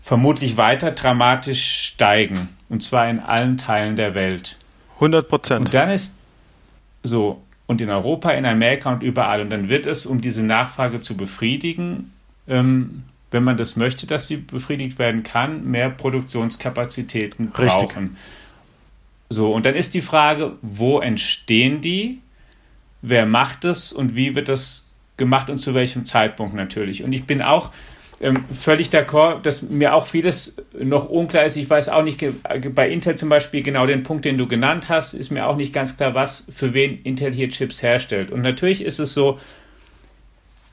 [0.02, 2.48] vermutlich weiter dramatisch steigen.
[2.68, 4.58] Und zwar in allen Teilen der Welt.
[4.96, 5.60] 100 Prozent.
[5.60, 6.18] Und dann ist
[7.04, 9.42] so, und in Europa, in Amerika und überall.
[9.42, 12.12] Und dann wird es, um diese Nachfrage zu befriedigen,
[12.48, 18.02] ähm, wenn man das möchte, dass sie befriedigt werden kann, mehr Produktionskapazitäten brauchen.
[18.02, 18.18] Richtig.
[19.28, 22.18] So, und dann ist die Frage, wo entstehen die?
[23.02, 24.81] Wer macht es und wie wird das
[25.16, 27.04] gemacht und zu welchem Zeitpunkt natürlich?
[27.04, 27.70] Und ich bin auch
[28.20, 31.56] ähm, völlig d'accord, dass mir auch vieles noch unklar ist.
[31.56, 32.24] Ich weiß auch nicht,
[32.74, 35.72] bei Intel zum Beispiel genau den Punkt, den du genannt hast, ist mir auch nicht
[35.72, 38.30] ganz klar, was für wen Intel hier Chips herstellt.
[38.30, 39.38] Und natürlich ist es so,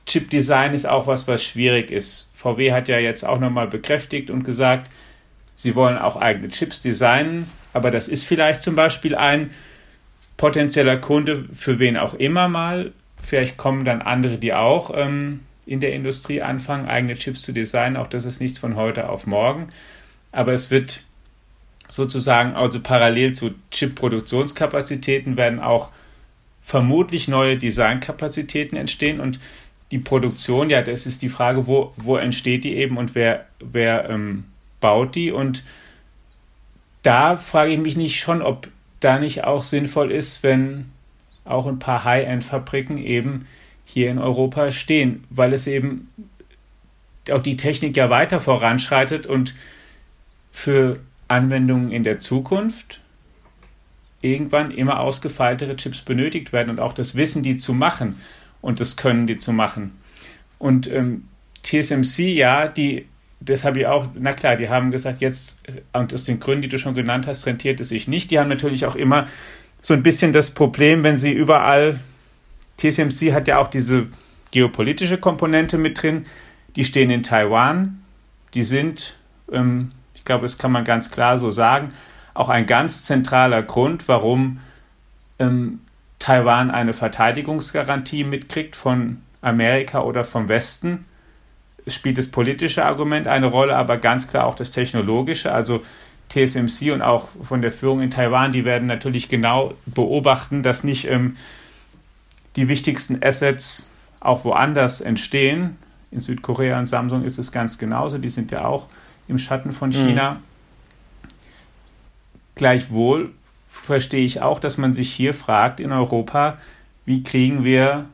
[0.06, 2.30] Chip-Design ist auch was, was schwierig ist.
[2.34, 4.90] VW hat ja jetzt auch nochmal bekräftigt und gesagt,
[5.54, 9.50] sie wollen auch eigene Chips designen, aber das ist vielleicht zum Beispiel ein
[10.36, 12.92] potenzieller Kunde für wen auch immer mal.
[13.22, 17.96] Vielleicht kommen dann andere, die auch ähm, in der Industrie anfangen, eigene Chips zu designen.
[17.96, 19.68] Auch das ist nichts von heute auf morgen.
[20.32, 21.02] Aber es wird
[21.88, 25.90] sozusagen, also parallel zu Chip-Produktionskapazitäten werden auch
[26.62, 29.40] vermutlich neue Designkapazitäten entstehen und
[29.90, 34.08] die Produktion, ja, das ist die Frage, wo, wo entsteht die eben und wer, wer
[34.08, 34.44] ähm,
[34.80, 35.64] baut die und
[37.02, 38.68] da frage ich mich nicht schon, ob
[39.00, 40.92] da nicht auch sinnvoll ist, wenn
[41.50, 43.46] auch ein paar High-End-Fabriken eben
[43.84, 46.08] hier in Europa stehen, weil es eben
[47.30, 49.54] auch die Technik ja weiter voranschreitet und
[50.52, 53.00] für Anwendungen in der Zukunft
[54.20, 58.20] irgendwann immer ausgefeiltere Chips benötigt werden und auch das Wissen, die zu machen
[58.60, 59.92] und das Können, die zu machen.
[60.58, 61.24] Und ähm,
[61.62, 63.06] TSMC, ja, die,
[63.40, 66.68] das habe ich auch, na klar, die haben gesagt, jetzt, und aus den Gründen, die
[66.68, 68.30] du schon genannt hast, rentiert es sich nicht.
[68.30, 69.26] Die haben natürlich auch immer
[69.80, 72.00] so ein bisschen das Problem, wenn sie überall
[72.78, 74.06] TSMC hat ja auch diese
[74.50, 76.26] geopolitische Komponente mit drin.
[76.76, 78.02] Die stehen in Taiwan.
[78.54, 79.16] Die sind,
[79.52, 81.92] ähm, ich glaube, das kann man ganz klar so sagen,
[82.34, 84.60] auch ein ganz zentraler Grund, warum
[85.38, 85.80] ähm,
[86.18, 91.06] Taiwan eine Verteidigungsgarantie mitkriegt von Amerika oder vom Westen.
[91.86, 95.52] Es spielt das politische Argument eine Rolle, aber ganz klar auch das technologische.
[95.52, 95.82] Also
[96.30, 101.06] TSMC und auch von der Führung in Taiwan, die werden natürlich genau beobachten, dass nicht
[101.06, 101.36] ähm,
[102.56, 103.90] die wichtigsten Assets
[104.20, 105.76] auch woanders entstehen.
[106.10, 108.18] In Südkorea und Samsung ist es ganz genauso.
[108.18, 108.86] Die sind ja auch
[109.28, 110.34] im Schatten von China.
[110.34, 110.38] Mhm.
[112.54, 113.32] Gleichwohl
[113.68, 116.58] verstehe ich auch, dass man sich hier fragt in Europa,
[117.06, 118.06] wie kriegen wir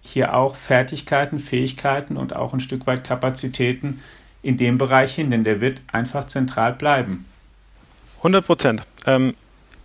[0.00, 4.00] hier auch Fertigkeiten, Fähigkeiten und auch ein Stück weit Kapazitäten
[4.44, 7.24] in dem Bereich hin, denn der wird einfach zentral bleiben.
[8.18, 8.82] 100 Prozent.
[9.06, 9.34] Ähm,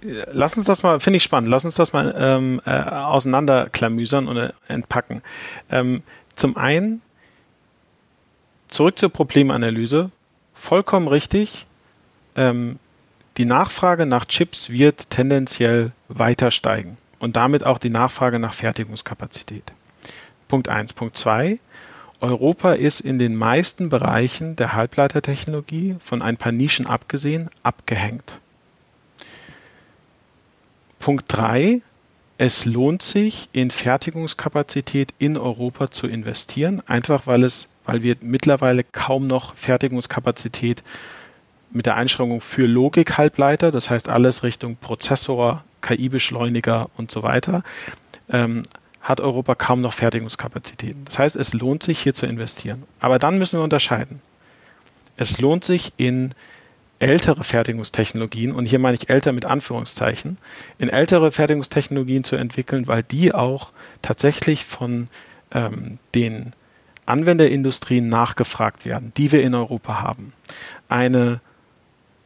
[0.01, 4.37] lass uns das mal, finde ich spannend, lass uns das mal ähm, äh, auseinanderklamüsern und
[4.37, 5.21] äh, entpacken.
[5.71, 6.03] Ähm,
[6.35, 7.01] zum einen,
[8.67, 10.11] zurück zur Problemanalyse,
[10.53, 11.65] vollkommen richtig,
[12.35, 12.79] ähm,
[13.37, 19.71] die Nachfrage nach Chips wird tendenziell weiter steigen und damit auch die Nachfrage nach Fertigungskapazität.
[20.49, 20.93] Punkt 1.
[20.93, 21.59] Punkt 2.
[22.21, 28.39] Europa ist in den meisten Bereichen der Halbleitertechnologie, von ein paar Nischen abgesehen, abgehängt.
[30.99, 31.81] Punkt 3.
[32.37, 38.83] Es lohnt sich, in Fertigungskapazität in Europa zu investieren, einfach weil es, weil wir mittlerweile
[38.83, 40.83] kaum noch Fertigungskapazität
[41.71, 47.63] mit der Einschränkung für Logik-Halbleiter, das heißt alles Richtung Prozessor, KI-Beschleuniger und so weiter,
[48.29, 48.63] ähm,
[49.01, 51.05] hat Europa kaum noch Fertigungskapazitäten.
[51.05, 52.83] Das heißt, es lohnt sich hier zu investieren.
[52.99, 54.21] Aber dann müssen wir unterscheiden.
[55.17, 56.33] Es lohnt sich in
[56.99, 60.37] ältere Fertigungstechnologien, und hier meine ich älter mit Anführungszeichen,
[60.77, 63.71] in ältere Fertigungstechnologien zu entwickeln, weil die auch
[64.01, 65.07] tatsächlich von
[65.51, 66.53] ähm, den
[67.05, 70.33] Anwenderindustrien nachgefragt werden, die wir in Europa haben.
[70.89, 71.39] Eine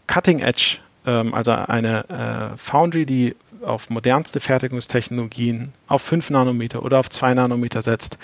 [0.07, 6.99] Cutting Edge, ähm, also eine äh, Foundry, die auf modernste Fertigungstechnologien auf 5 Nanometer oder
[6.99, 8.17] auf 2 Nanometer setzt,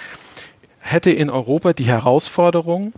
[0.80, 2.94] hätte in Europa die Herausforderung,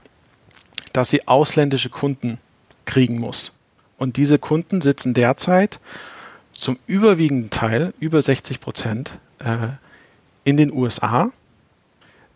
[0.93, 2.37] dass sie ausländische Kunden
[2.85, 3.51] kriegen muss.
[3.97, 5.79] Und diese Kunden sitzen derzeit
[6.53, 9.69] zum überwiegenden Teil, über 60 Prozent, äh,
[10.43, 11.31] in den USA,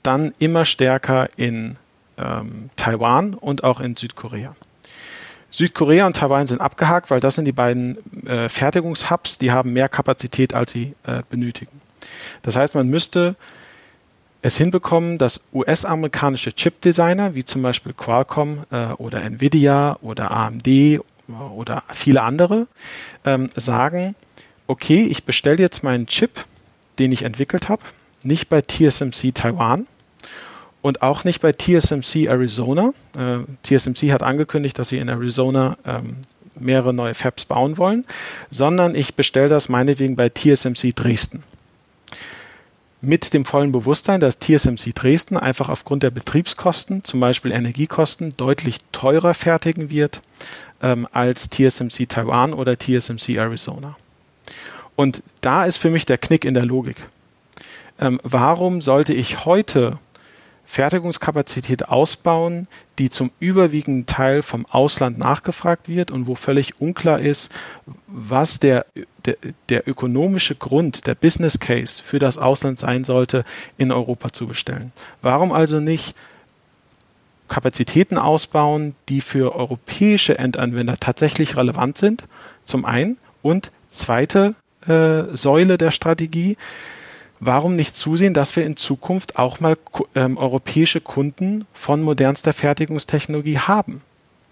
[0.03, 1.77] dann immer stärker in
[2.17, 4.55] ähm, Taiwan und auch in Südkorea.
[5.55, 7.97] Südkorea und Taiwan sind abgehakt, weil das sind die beiden
[8.27, 11.79] äh, Fertigungshubs, die haben mehr Kapazität, als sie äh, benötigen.
[12.41, 13.37] Das heißt, man müsste
[14.41, 20.99] es hinbekommen, dass US-amerikanische Chip-Designer, wie zum Beispiel Qualcomm äh, oder Nvidia oder AMD
[21.55, 22.67] oder viele andere,
[23.23, 24.13] ähm, sagen,
[24.67, 26.45] okay, ich bestelle jetzt meinen Chip,
[26.99, 27.81] den ich entwickelt habe,
[28.23, 29.87] nicht bei TSMC Taiwan,
[30.85, 32.93] und auch nicht bei TSMC Arizona.
[33.17, 36.17] Äh, TSMC hat angekündigt, dass sie in Arizona ähm,
[36.59, 38.05] mehrere neue Fabs bauen wollen,
[38.51, 41.41] sondern ich bestelle das meinetwegen bei TSMC Dresden.
[43.01, 48.77] Mit dem vollen Bewusstsein, dass TSMC Dresden einfach aufgrund der Betriebskosten, zum Beispiel Energiekosten, deutlich
[48.91, 50.21] teurer fertigen wird
[50.83, 53.97] ähm, als TSMC Taiwan oder TSMC Arizona.
[54.95, 57.07] Und da ist für mich der Knick in der Logik.
[57.99, 59.97] Ähm, warum sollte ich heute
[60.65, 67.51] Fertigungskapazität ausbauen, die zum überwiegenden Teil vom Ausland nachgefragt wird und wo völlig unklar ist,
[68.07, 68.85] was der,
[69.25, 69.37] der,
[69.69, 73.45] der ökonomische Grund, der Business Case für das Ausland sein sollte,
[73.77, 74.91] in Europa zu bestellen.
[75.21, 76.15] Warum also nicht
[77.47, 82.23] Kapazitäten ausbauen, die für europäische Endanwender tatsächlich relevant sind,
[82.63, 84.55] zum einen, und zweite
[84.87, 86.57] äh, Säule der Strategie,
[87.45, 89.77] warum nicht zusehen, dass wir in Zukunft auch mal
[90.15, 94.01] ähm, europäische Kunden von modernster Fertigungstechnologie haben?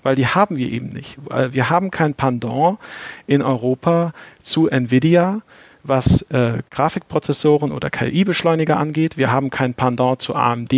[0.04, 1.18] Weil die haben wir eben nicht.
[1.52, 2.78] Wir haben kein Pendant
[3.26, 5.42] in Europa zu Nvidia,
[5.84, 9.18] was äh, Grafikprozessoren oder KI-Beschleuniger angeht.
[9.18, 10.74] Wir haben kein Pendant zu AMD,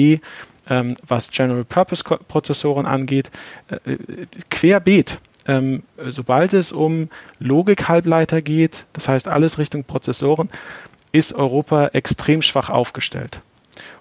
[0.69, 3.31] ähm, was General-Purpose-Prozessoren angeht.
[3.69, 3.97] Äh,
[4.49, 5.19] querbeet.
[5.47, 7.09] Ähm, sobald es um
[7.39, 10.49] Logik-Halbleiter geht, das heißt alles Richtung Prozessoren,
[11.15, 13.39] ist Europa extrem schwach aufgestellt.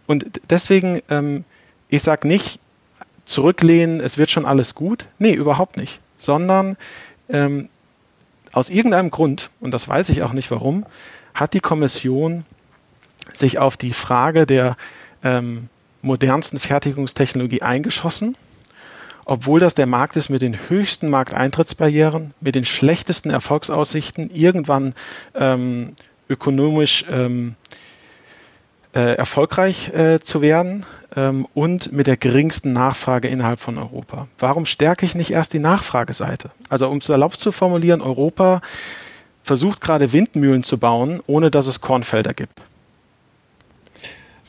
[0.07, 1.45] Und deswegen, ähm,
[1.89, 2.59] ich sage nicht,
[3.25, 5.07] zurücklehnen, es wird schon alles gut.
[5.21, 6.01] Nee, überhaupt nicht.
[6.19, 6.77] Sondern
[7.29, 7.69] ähm,
[8.53, 10.87] aus irgendeinem Grund, und das weiß ich auch nicht warum,
[11.35, 12.45] hat die Kommission
[13.33, 14.77] sich auf die Frage der
[15.23, 15.69] ähm,
[16.03, 18.37] modernsten Fertigungstechnologie eingeschossen,
[19.25, 24.95] obwohl das der Markt ist mit den höchsten Markteintrittsbarrieren, mit den schlechtesten Erfolgsaussichten, irgendwann
[25.35, 25.95] ähm,
[26.29, 27.55] ökonomisch ähm,
[28.95, 34.29] äh, erfolgreich äh, zu werden ähm, und mit der geringsten Nachfrage innerhalb von Europa.
[34.39, 36.51] Warum stärke ich nicht erst die Nachfrageseite?
[36.69, 38.61] Also um es erlaubt zu formulieren, Europa
[39.43, 42.63] versucht gerade Windmühlen zu bauen, ohne dass es Kornfelder gibt.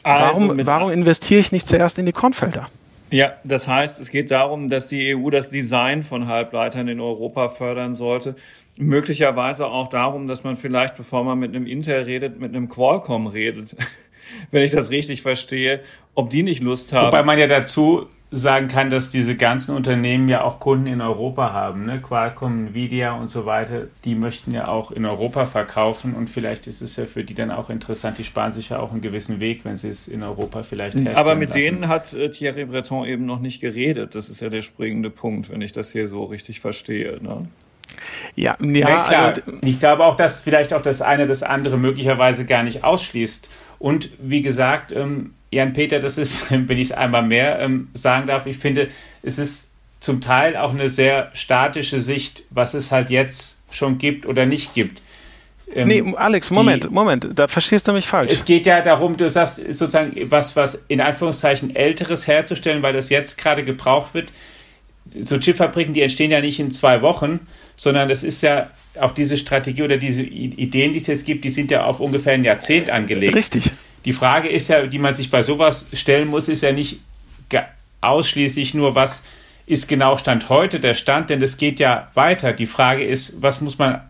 [0.03, 2.69] Also warum, warum investiere ich nicht zuerst in die Kornfelder?
[3.09, 7.49] Ja, das heißt, es geht darum, dass die EU das Design von Halbleitern in Europa
[7.49, 8.35] fördern sollte
[8.79, 13.27] möglicherweise auch darum, dass man vielleicht, bevor man mit einem Intel redet, mit einem Qualcomm
[13.27, 13.75] redet,
[14.51, 15.81] wenn ich das richtig verstehe,
[16.13, 17.07] ob die nicht Lust haben.
[17.07, 21.53] Wobei man ja dazu sagen kann, dass diese ganzen Unternehmen ja auch Kunden in Europa
[21.53, 22.01] haben, ne?
[22.01, 26.81] Qualcomm, Nvidia und so weiter, die möchten ja auch in Europa verkaufen und vielleicht ist
[26.81, 29.63] es ja für die dann auch interessant, die sparen sich ja auch einen gewissen Weg,
[29.63, 31.61] wenn sie es in Europa vielleicht herstellen Aber mit lassen.
[31.61, 35.49] denen hat äh, Thierry Breton eben noch nicht geredet, das ist ja der springende Punkt,
[35.49, 37.19] wenn ich das hier so richtig verstehe.
[37.21, 37.47] Ne?
[38.35, 39.27] Ja, ja, ja klar.
[39.27, 43.49] Also, ich glaube auch, dass vielleicht auch das eine das andere möglicherweise gar nicht ausschließt.
[43.79, 48.45] Und wie gesagt, ähm, Jan-Peter, das ist, wenn ich es einmal mehr ähm, sagen darf,
[48.45, 48.89] ich finde,
[49.23, 54.25] es ist zum Teil auch eine sehr statische Sicht, was es halt jetzt schon gibt
[54.25, 55.01] oder nicht gibt.
[55.73, 58.31] Ähm, nee, Alex, Moment, die, Moment, da verstehst du mich falsch.
[58.31, 63.09] Es geht ja darum, du sagst sozusagen was, was in Anführungszeichen Älteres herzustellen, weil das
[63.09, 64.31] jetzt gerade gebraucht wird
[65.05, 67.39] so Chipfabriken, die entstehen ja nicht in zwei Wochen,
[67.75, 71.49] sondern das ist ja auch diese Strategie oder diese Ideen, die es jetzt gibt, die
[71.49, 73.35] sind ja auf ungefähr ein Jahrzehnt angelegt.
[73.35, 73.71] Richtig.
[74.05, 76.99] Die Frage ist ja, die man sich bei sowas stellen muss, ist ja nicht
[78.01, 79.23] ausschließlich nur, was
[79.65, 82.53] ist genau Stand heute der Stand, denn das geht ja weiter.
[82.53, 84.01] Die Frage ist, was muss man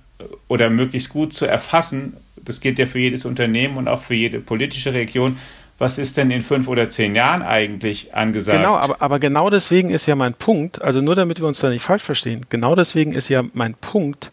[0.48, 4.40] oder möglichst gut zu erfassen, das gilt ja für jedes Unternehmen und auch für jede
[4.40, 5.38] politische Region,
[5.78, 8.58] was ist denn in fünf oder zehn Jahren eigentlich angesagt?
[8.58, 11.70] Genau, aber, aber genau deswegen ist ja mein Punkt, also nur damit wir uns da
[11.70, 14.32] nicht falsch verstehen, genau deswegen ist ja mein Punkt,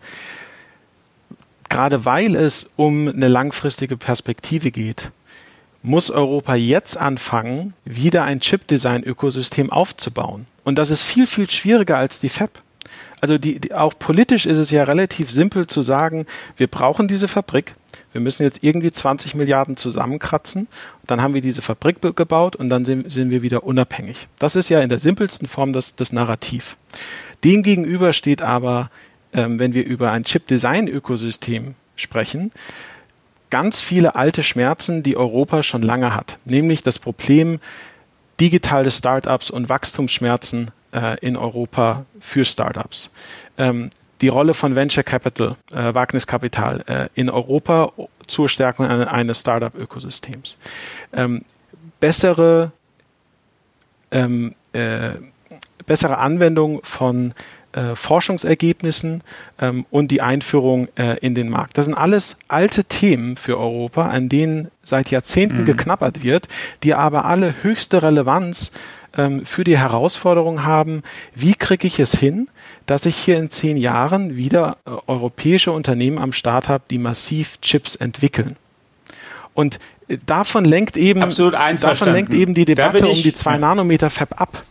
[1.69, 5.11] gerade weil es um eine langfristige Perspektive geht,
[5.83, 10.47] muss Europa jetzt anfangen, wieder ein Chip-Design-Ökosystem aufzubauen.
[10.63, 12.51] Und das ist viel, viel schwieriger als die Fab.
[13.23, 17.29] Also die, die, auch politisch ist es ja relativ simpel zu sagen, wir brauchen diese
[17.29, 17.77] Fabrik,
[18.11, 20.67] wir müssen jetzt irgendwie 20 Milliarden zusammenkratzen,
[21.07, 24.27] dann haben wir diese Fabrik gebaut und dann sind, sind wir wieder unabhängig.
[24.41, 26.77] Das ist ja in der simpelsten Form das, das Narrativ.
[27.45, 28.91] Demgegenüber steht aber,
[29.33, 32.51] ähm, wenn wir über ein Chip-Design-Ökosystem sprechen.
[33.51, 37.61] Ganz viele alte Schmerzen, die Europa schon lange hat, nämlich das Problem
[38.41, 43.11] digitale Startups und Wachstumsschmerzen äh, in Europa für Startups.
[43.59, 43.91] Ähm,
[44.21, 47.93] die Rolle von Venture Capital, äh, Wagniskapital äh, in Europa
[48.29, 50.57] zur Stärkung eines Startup-Ökosystems.
[51.13, 51.45] Ähm,
[51.99, 52.71] bessere,
[54.13, 55.15] ähm, äh,
[55.87, 57.35] bessere Anwendung von
[57.73, 59.23] äh, Forschungsergebnissen
[59.61, 61.79] ähm, und die Einführung äh, in den Markt.
[61.79, 65.65] Das sind alles alte Themen für Europa, an denen seit Jahrzehnten mhm.
[65.65, 66.49] geknabbert wird,
[66.83, 68.73] die aber alle höchste Relevanz
[69.17, 71.03] ähm, für die Herausforderung haben,
[71.35, 72.49] wie kriege ich es hin,
[72.87, 77.61] dass ich hier in zehn Jahren wieder äh, europäische Unternehmen am Start habe, die massiv
[77.61, 78.57] Chips entwickeln.
[79.55, 84.41] Und äh, davon lenkt eben, davon lenkt eben die Debatte um die 2 Nanometer Fab
[84.41, 84.63] ab.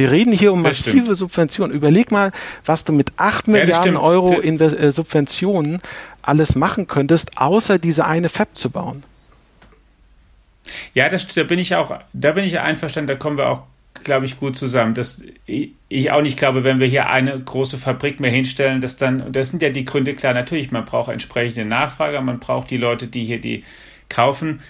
[0.00, 1.18] Wir reden hier um das massive stimmt.
[1.18, 1.76] Subventionen.
[1.76, 2.32] Überleg mal,
[2.64, 5.82] was du mit 8 ja, Milliarden Euro in äh, Subventionen
[6.22, 9.02] alles machen könntest, außer diese eine Fab zu bauen.
[10.94, 13.64] Ja, das, da bin ich auch, da bin ich einverstanden, da kommen wir auch,
[14.02, 14.94] glaube ich, gut zusammen.
[14.94, 19.30] Dass ich auch nicht glaube, wenn wir hier eine große Fabrik mehr hinstellen, dass dann,
[19.32, 23.06] das sind ja die Gründe klar, natürlich, man braucht entsprechende Nachfrage, man braucht die Leute,
[23.06, 23.64] die hier die
[24.08, 24.62] kaufen.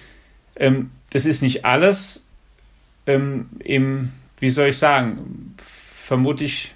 [0.56, 2.26] Ähm, das ist nicht alles
[3.06, 4.10] ähm, im
[4.40, 6.74] wie soll ich sagen, vermutlich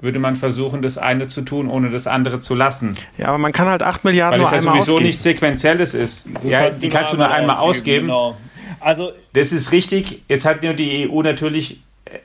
[0.00, 2.94] würde man versuchen, das eine zu tun, ohne das andere zu lassen.
[3.16, 6.28] Ja, aber man kann halt 8 Milliarden Weil es ja sowieso nichts Sequenzielles ist.
[6.40, 8.08] So ja, die kannst du nur einmal ausgeben.
[8.08, 8.36] Genau.
[8.80, 10.22] Also, das ist richtig.
[10.28, 11.80] Jetzt hat nur die EU natürlich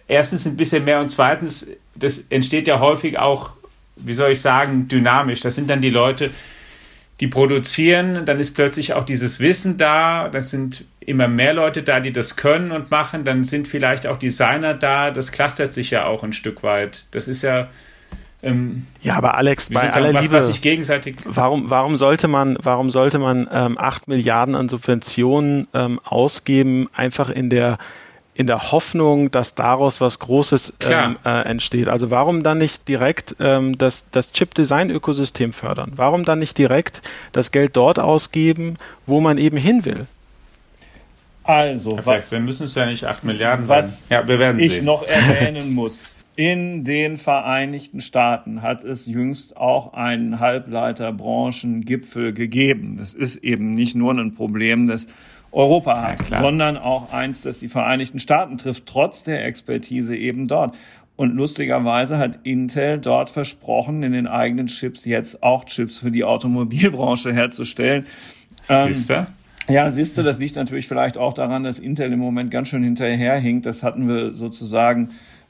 [0.07, 3.51] erstens ein bisschen mehr und zweitens, das entsteht ja häufig auch,
[3.95, 5.39] wie soll ich sagen, dynamisch.
[5.39, 6.31] Das sind dann die Leute,
[7.19, 11.99] die produzieren, dann ist plötzlich auch dieses Wissen da, das sind immer mehr Leute da,
[11.99, 16.05] die das können und machen, dann sind vielleicht auch Designer da, das clustert sich ja
[16.05, 17.05] auch ein Stück weit.
[17.11, 17.69] Das ist ja
[18.41, 22.57] ähm, ja, aber Alex, bei aller was, Liebe, was sich gegenseitig warum, warum sollte man,
[22.61, 27.77] warum sollte man ähm, 8 Milliarden an Subventionen ähm, ausgeben, einfach in der
[28.39, 31.89] in der Hoffnung, dass daraus was Großes ähm, äh, entsteht.
[31.89, 35.91] Also warum dann nicht direkt ähm, das, das Chip-Design-Ökosystem fördern?
[35.97, 37.01] Warum dann nicht direkt
[37.33, 40.07] das Geld dort ausgeben, wo man eben hin will?
[41.43, 42.31] Also, Perfekt.
[42.31, 44.85] wir müssen es ja nicht 8 Milliarden Was ja, wir werden ich sehen.
[44.85, 46.23] noch erwähnen muss.
[46.37, 52.95] In den Vereinigten Staaten hat es jüngst auch einen Halbleiterbranchengipfel gegeben.
[52.97, 55.07] Das ist eben nicht nur ein Problem des
[55.51, 60.47] Europa hat, ja, sondern auch eins, das die Vereinigten Staaten trifft, trotz der Expertise eben
[60.47, 60.75] dort.
[61.15, 66.23] Und lustigerweise hat Intel dort versprochen, in den eigenen Chips jetzt auch Chips für die
[66.23, 68.05] Automobilbranche herzustellen.
[68.63, 69.13] Siehst du?
[69.15, 69.27] Ähm,
[69.67, 72.83] ja, siehst du, das liegt natürlich vielleicht auch daran, dass Intel im Moment ganz schön
[72.83, 73.65] hinterherhinkt.
[73.65, 75.09] Das hatten wir sozusagen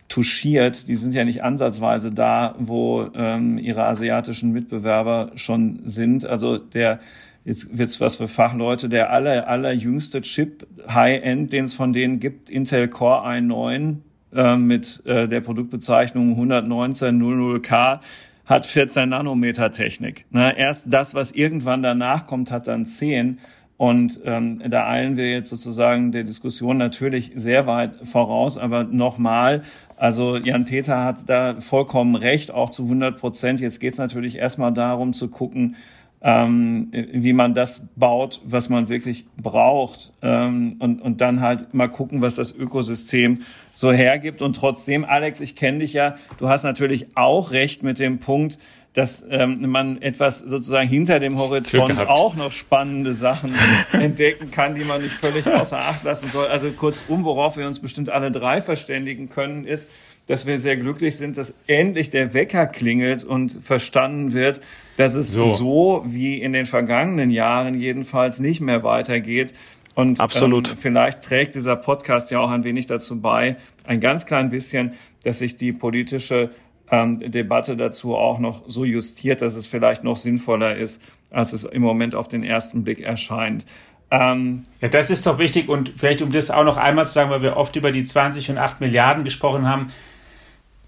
[0.10, 0.88] touchiert.
[0.88, 6.26] Die sind ja nicht ansatzweise da, wo ähm, ihre asiatischen Mitbewerber schon sind.
[6.26, 7.00] Also der
[7.46, 12.50] jetzt wird's was für Fachleute, der aller, allerjüngste Chip High-End, den es von denen gibt,
[12.50, 13.98] Intel Core i9
[14.34, 18.00] äh, mit äh, der Produktbezeichnung 11900K,
[18.46, 20.26] hat 14 Nanometer Technik.
[20.32, 20.58] Ne?
[20.58, 23.40] Erst das, was irgendwann danach kommt, hat dann 10.
[23.78, 28.58] Und ähm, da eilen wir jetzt sozusagen der Diskussion natürlich sehr weit voraus.
[28.58, 29.62] Aber nochmal,
[29.96, 33.62] also Jan-Peter hat da vollkommen recht, auch zu 100 Prozent.
[33.62, 35.78] Jetzt geht es natürlich erstmal darum zu gucken,
[36.22, 41.88] ähm, wie man das baut, was man wirklich braucht ähm, und, und dann halt mal
[41.88, 44.42] gucken, was das Ökosystem so hergibt.
[44.42, 48.60] Und trotzdem, Alex, ich kenne dich ja, du hast natürlich auch recht mit dem Punkt,
[48.94, 53.54] dass ähm, man etwas sozusagen hinter dem Horizont auch noch spannende Sachen
[53.94, 56.48] entdecken kann, die man nicht völlig außer Acht lassen soll.
[56.48, 59.92] Also kurzum, worauf wir uns bestimmt alle drei verständigen können, ist,
[60.30, 64.62] dass wir sehr glücklich sind, dass endlich der Wecker klingelt und verstanden wird,
[64.96, 69.56] dass es so, so wie in den vergangenen Jahren jedenfalls nicht mehr weitergeht.
[69.96, 70.70] Und Absolut.
[70.70, 73.58] Ähm, vielleicht trägt dieser Podcast ja auch ein wenig dazu bei,
[73.88, 76.52] ein ganz klein bisschen, dass sich die politische
[76.92, 81.02] ähm, Debatte dazu auch noch so justiert, dass es vielleicht noch sinnvoller ist,
[81.32, 83.66] als es im Moment auf den ersten Blick erscheint.
[84.12, 87.32] Ähm, ja, das ist doch wichtig und vielleicht um das auch noch einmal zu sagen,
[87.32, 89.92] weil wir oft über die 20 und 8 Milliarden gesprochen haben.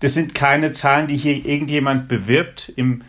[0.02, 3.04] Das sind keine Zahlen, die hier irgendjemand bewirbt im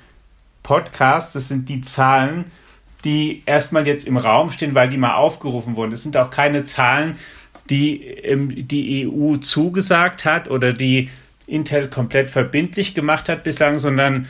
[0.63, 1.35] Podcast.
[1.35, 2.45] Das sind die Zahlen,
[3.05, 5.91] die erstmal jetzt im Raum stehen, weil die mal aufgerufen wurden.
[5.91, 7.17] Das sind auch keine Zahlen,
[7.71, 11.09] die ähm, die EU zugesagt hat oder die
[11.47, 14.27] Intel komplett verbindlich gemacht hat bislang, sondern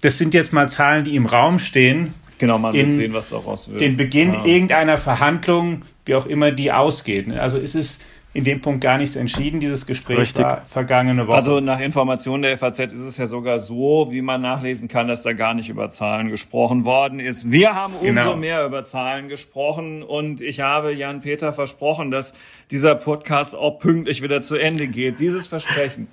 [0.00, 2.14] das sind jetzt mal Zahlen, die im Raum stehen.
[2.38, 3.80] Genau, man wird sehen, was daraus wird.
[3.80, 4.44] Den Beginn ja.
[4.44, 7.30] irgendeiner Verhandlung, wie auch immer die ausgeht.
[7.32, 8.00] Also ist es
[8.34, 9.60] in dem Punkt gar nichts entschieden.
[9.60, 10.44] Dieses Gespräch Richtig.
[10.44, 11.36] war vergangene Woche.
[11.36, 15.22] Also nach Informationen der FAZ ist es ja sogar so, wie man nachlesen kann, dass
[15.22, 17.52] da gar nicht über Zahlen gesprochen worden ist.
[17.52, 18.36] Wir haben umso genau.
[18.36, 22.34] mehr über Zahlen gesprochen und ich habe Jan Peter versprochen, dass
[22.72, 25.20] dieser Podcast auch pünktlich wieder zu Ende geht.
[25.20, 26.08] Dieses Versprechen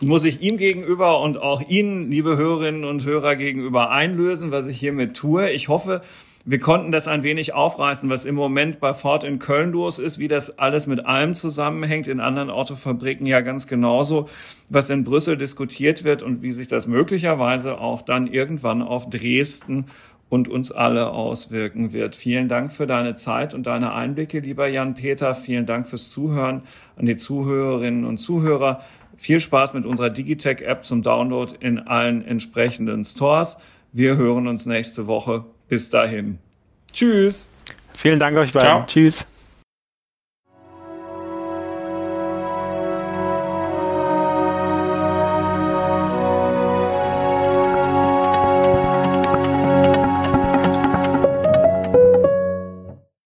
[0.00, 4.78] muss ich ihm gegenüber und auch Ihnen, liebe Hörerinnen und Hörer, gegenüber einlösen, was ich
[4.78, 5.50] hiermit tue.
[5.50, 6.02] Ich hoffe,
[6.44, 10.18] wir konnten das ein wenig aufreißen, was im Moment bei Ford in Köln los ist,
[10.18, 14.28] wie das alles mit allem zusammenhängt, in anderen Autofabriken ja ganz genauso,
[14.70, 19.86] was in Brüssel diskutiert wird und wie sich das möglicherweise auch dann irgendwann auf Dresden
[20.30, 22.16] und uns alle auswirken wird.
[22.16, 25.34] Vielen Dank für deine Zeit und deine Einblicke, lieber Jan-Peter.
[25.34, 26.62] Vielen Dank fürs Zuhören
[26.96, 28.80] an die Zuhörerinnen und Zuhörer.
[29.18, 33.58] Viel Spaß mit unserer Digitech-App zum Download in allen entsprechenden Stores.
[33.92, 35.44] Wir hören uns nächste Woche.
[35.70, 36.38] Bis dahin.
[36.92, 37.48] Tschüss.
[37.94, 38.68] Vielen Dank euch beiden.
[38.68, 38.86] Ciao.
[38.86, 39.24] Tschüss.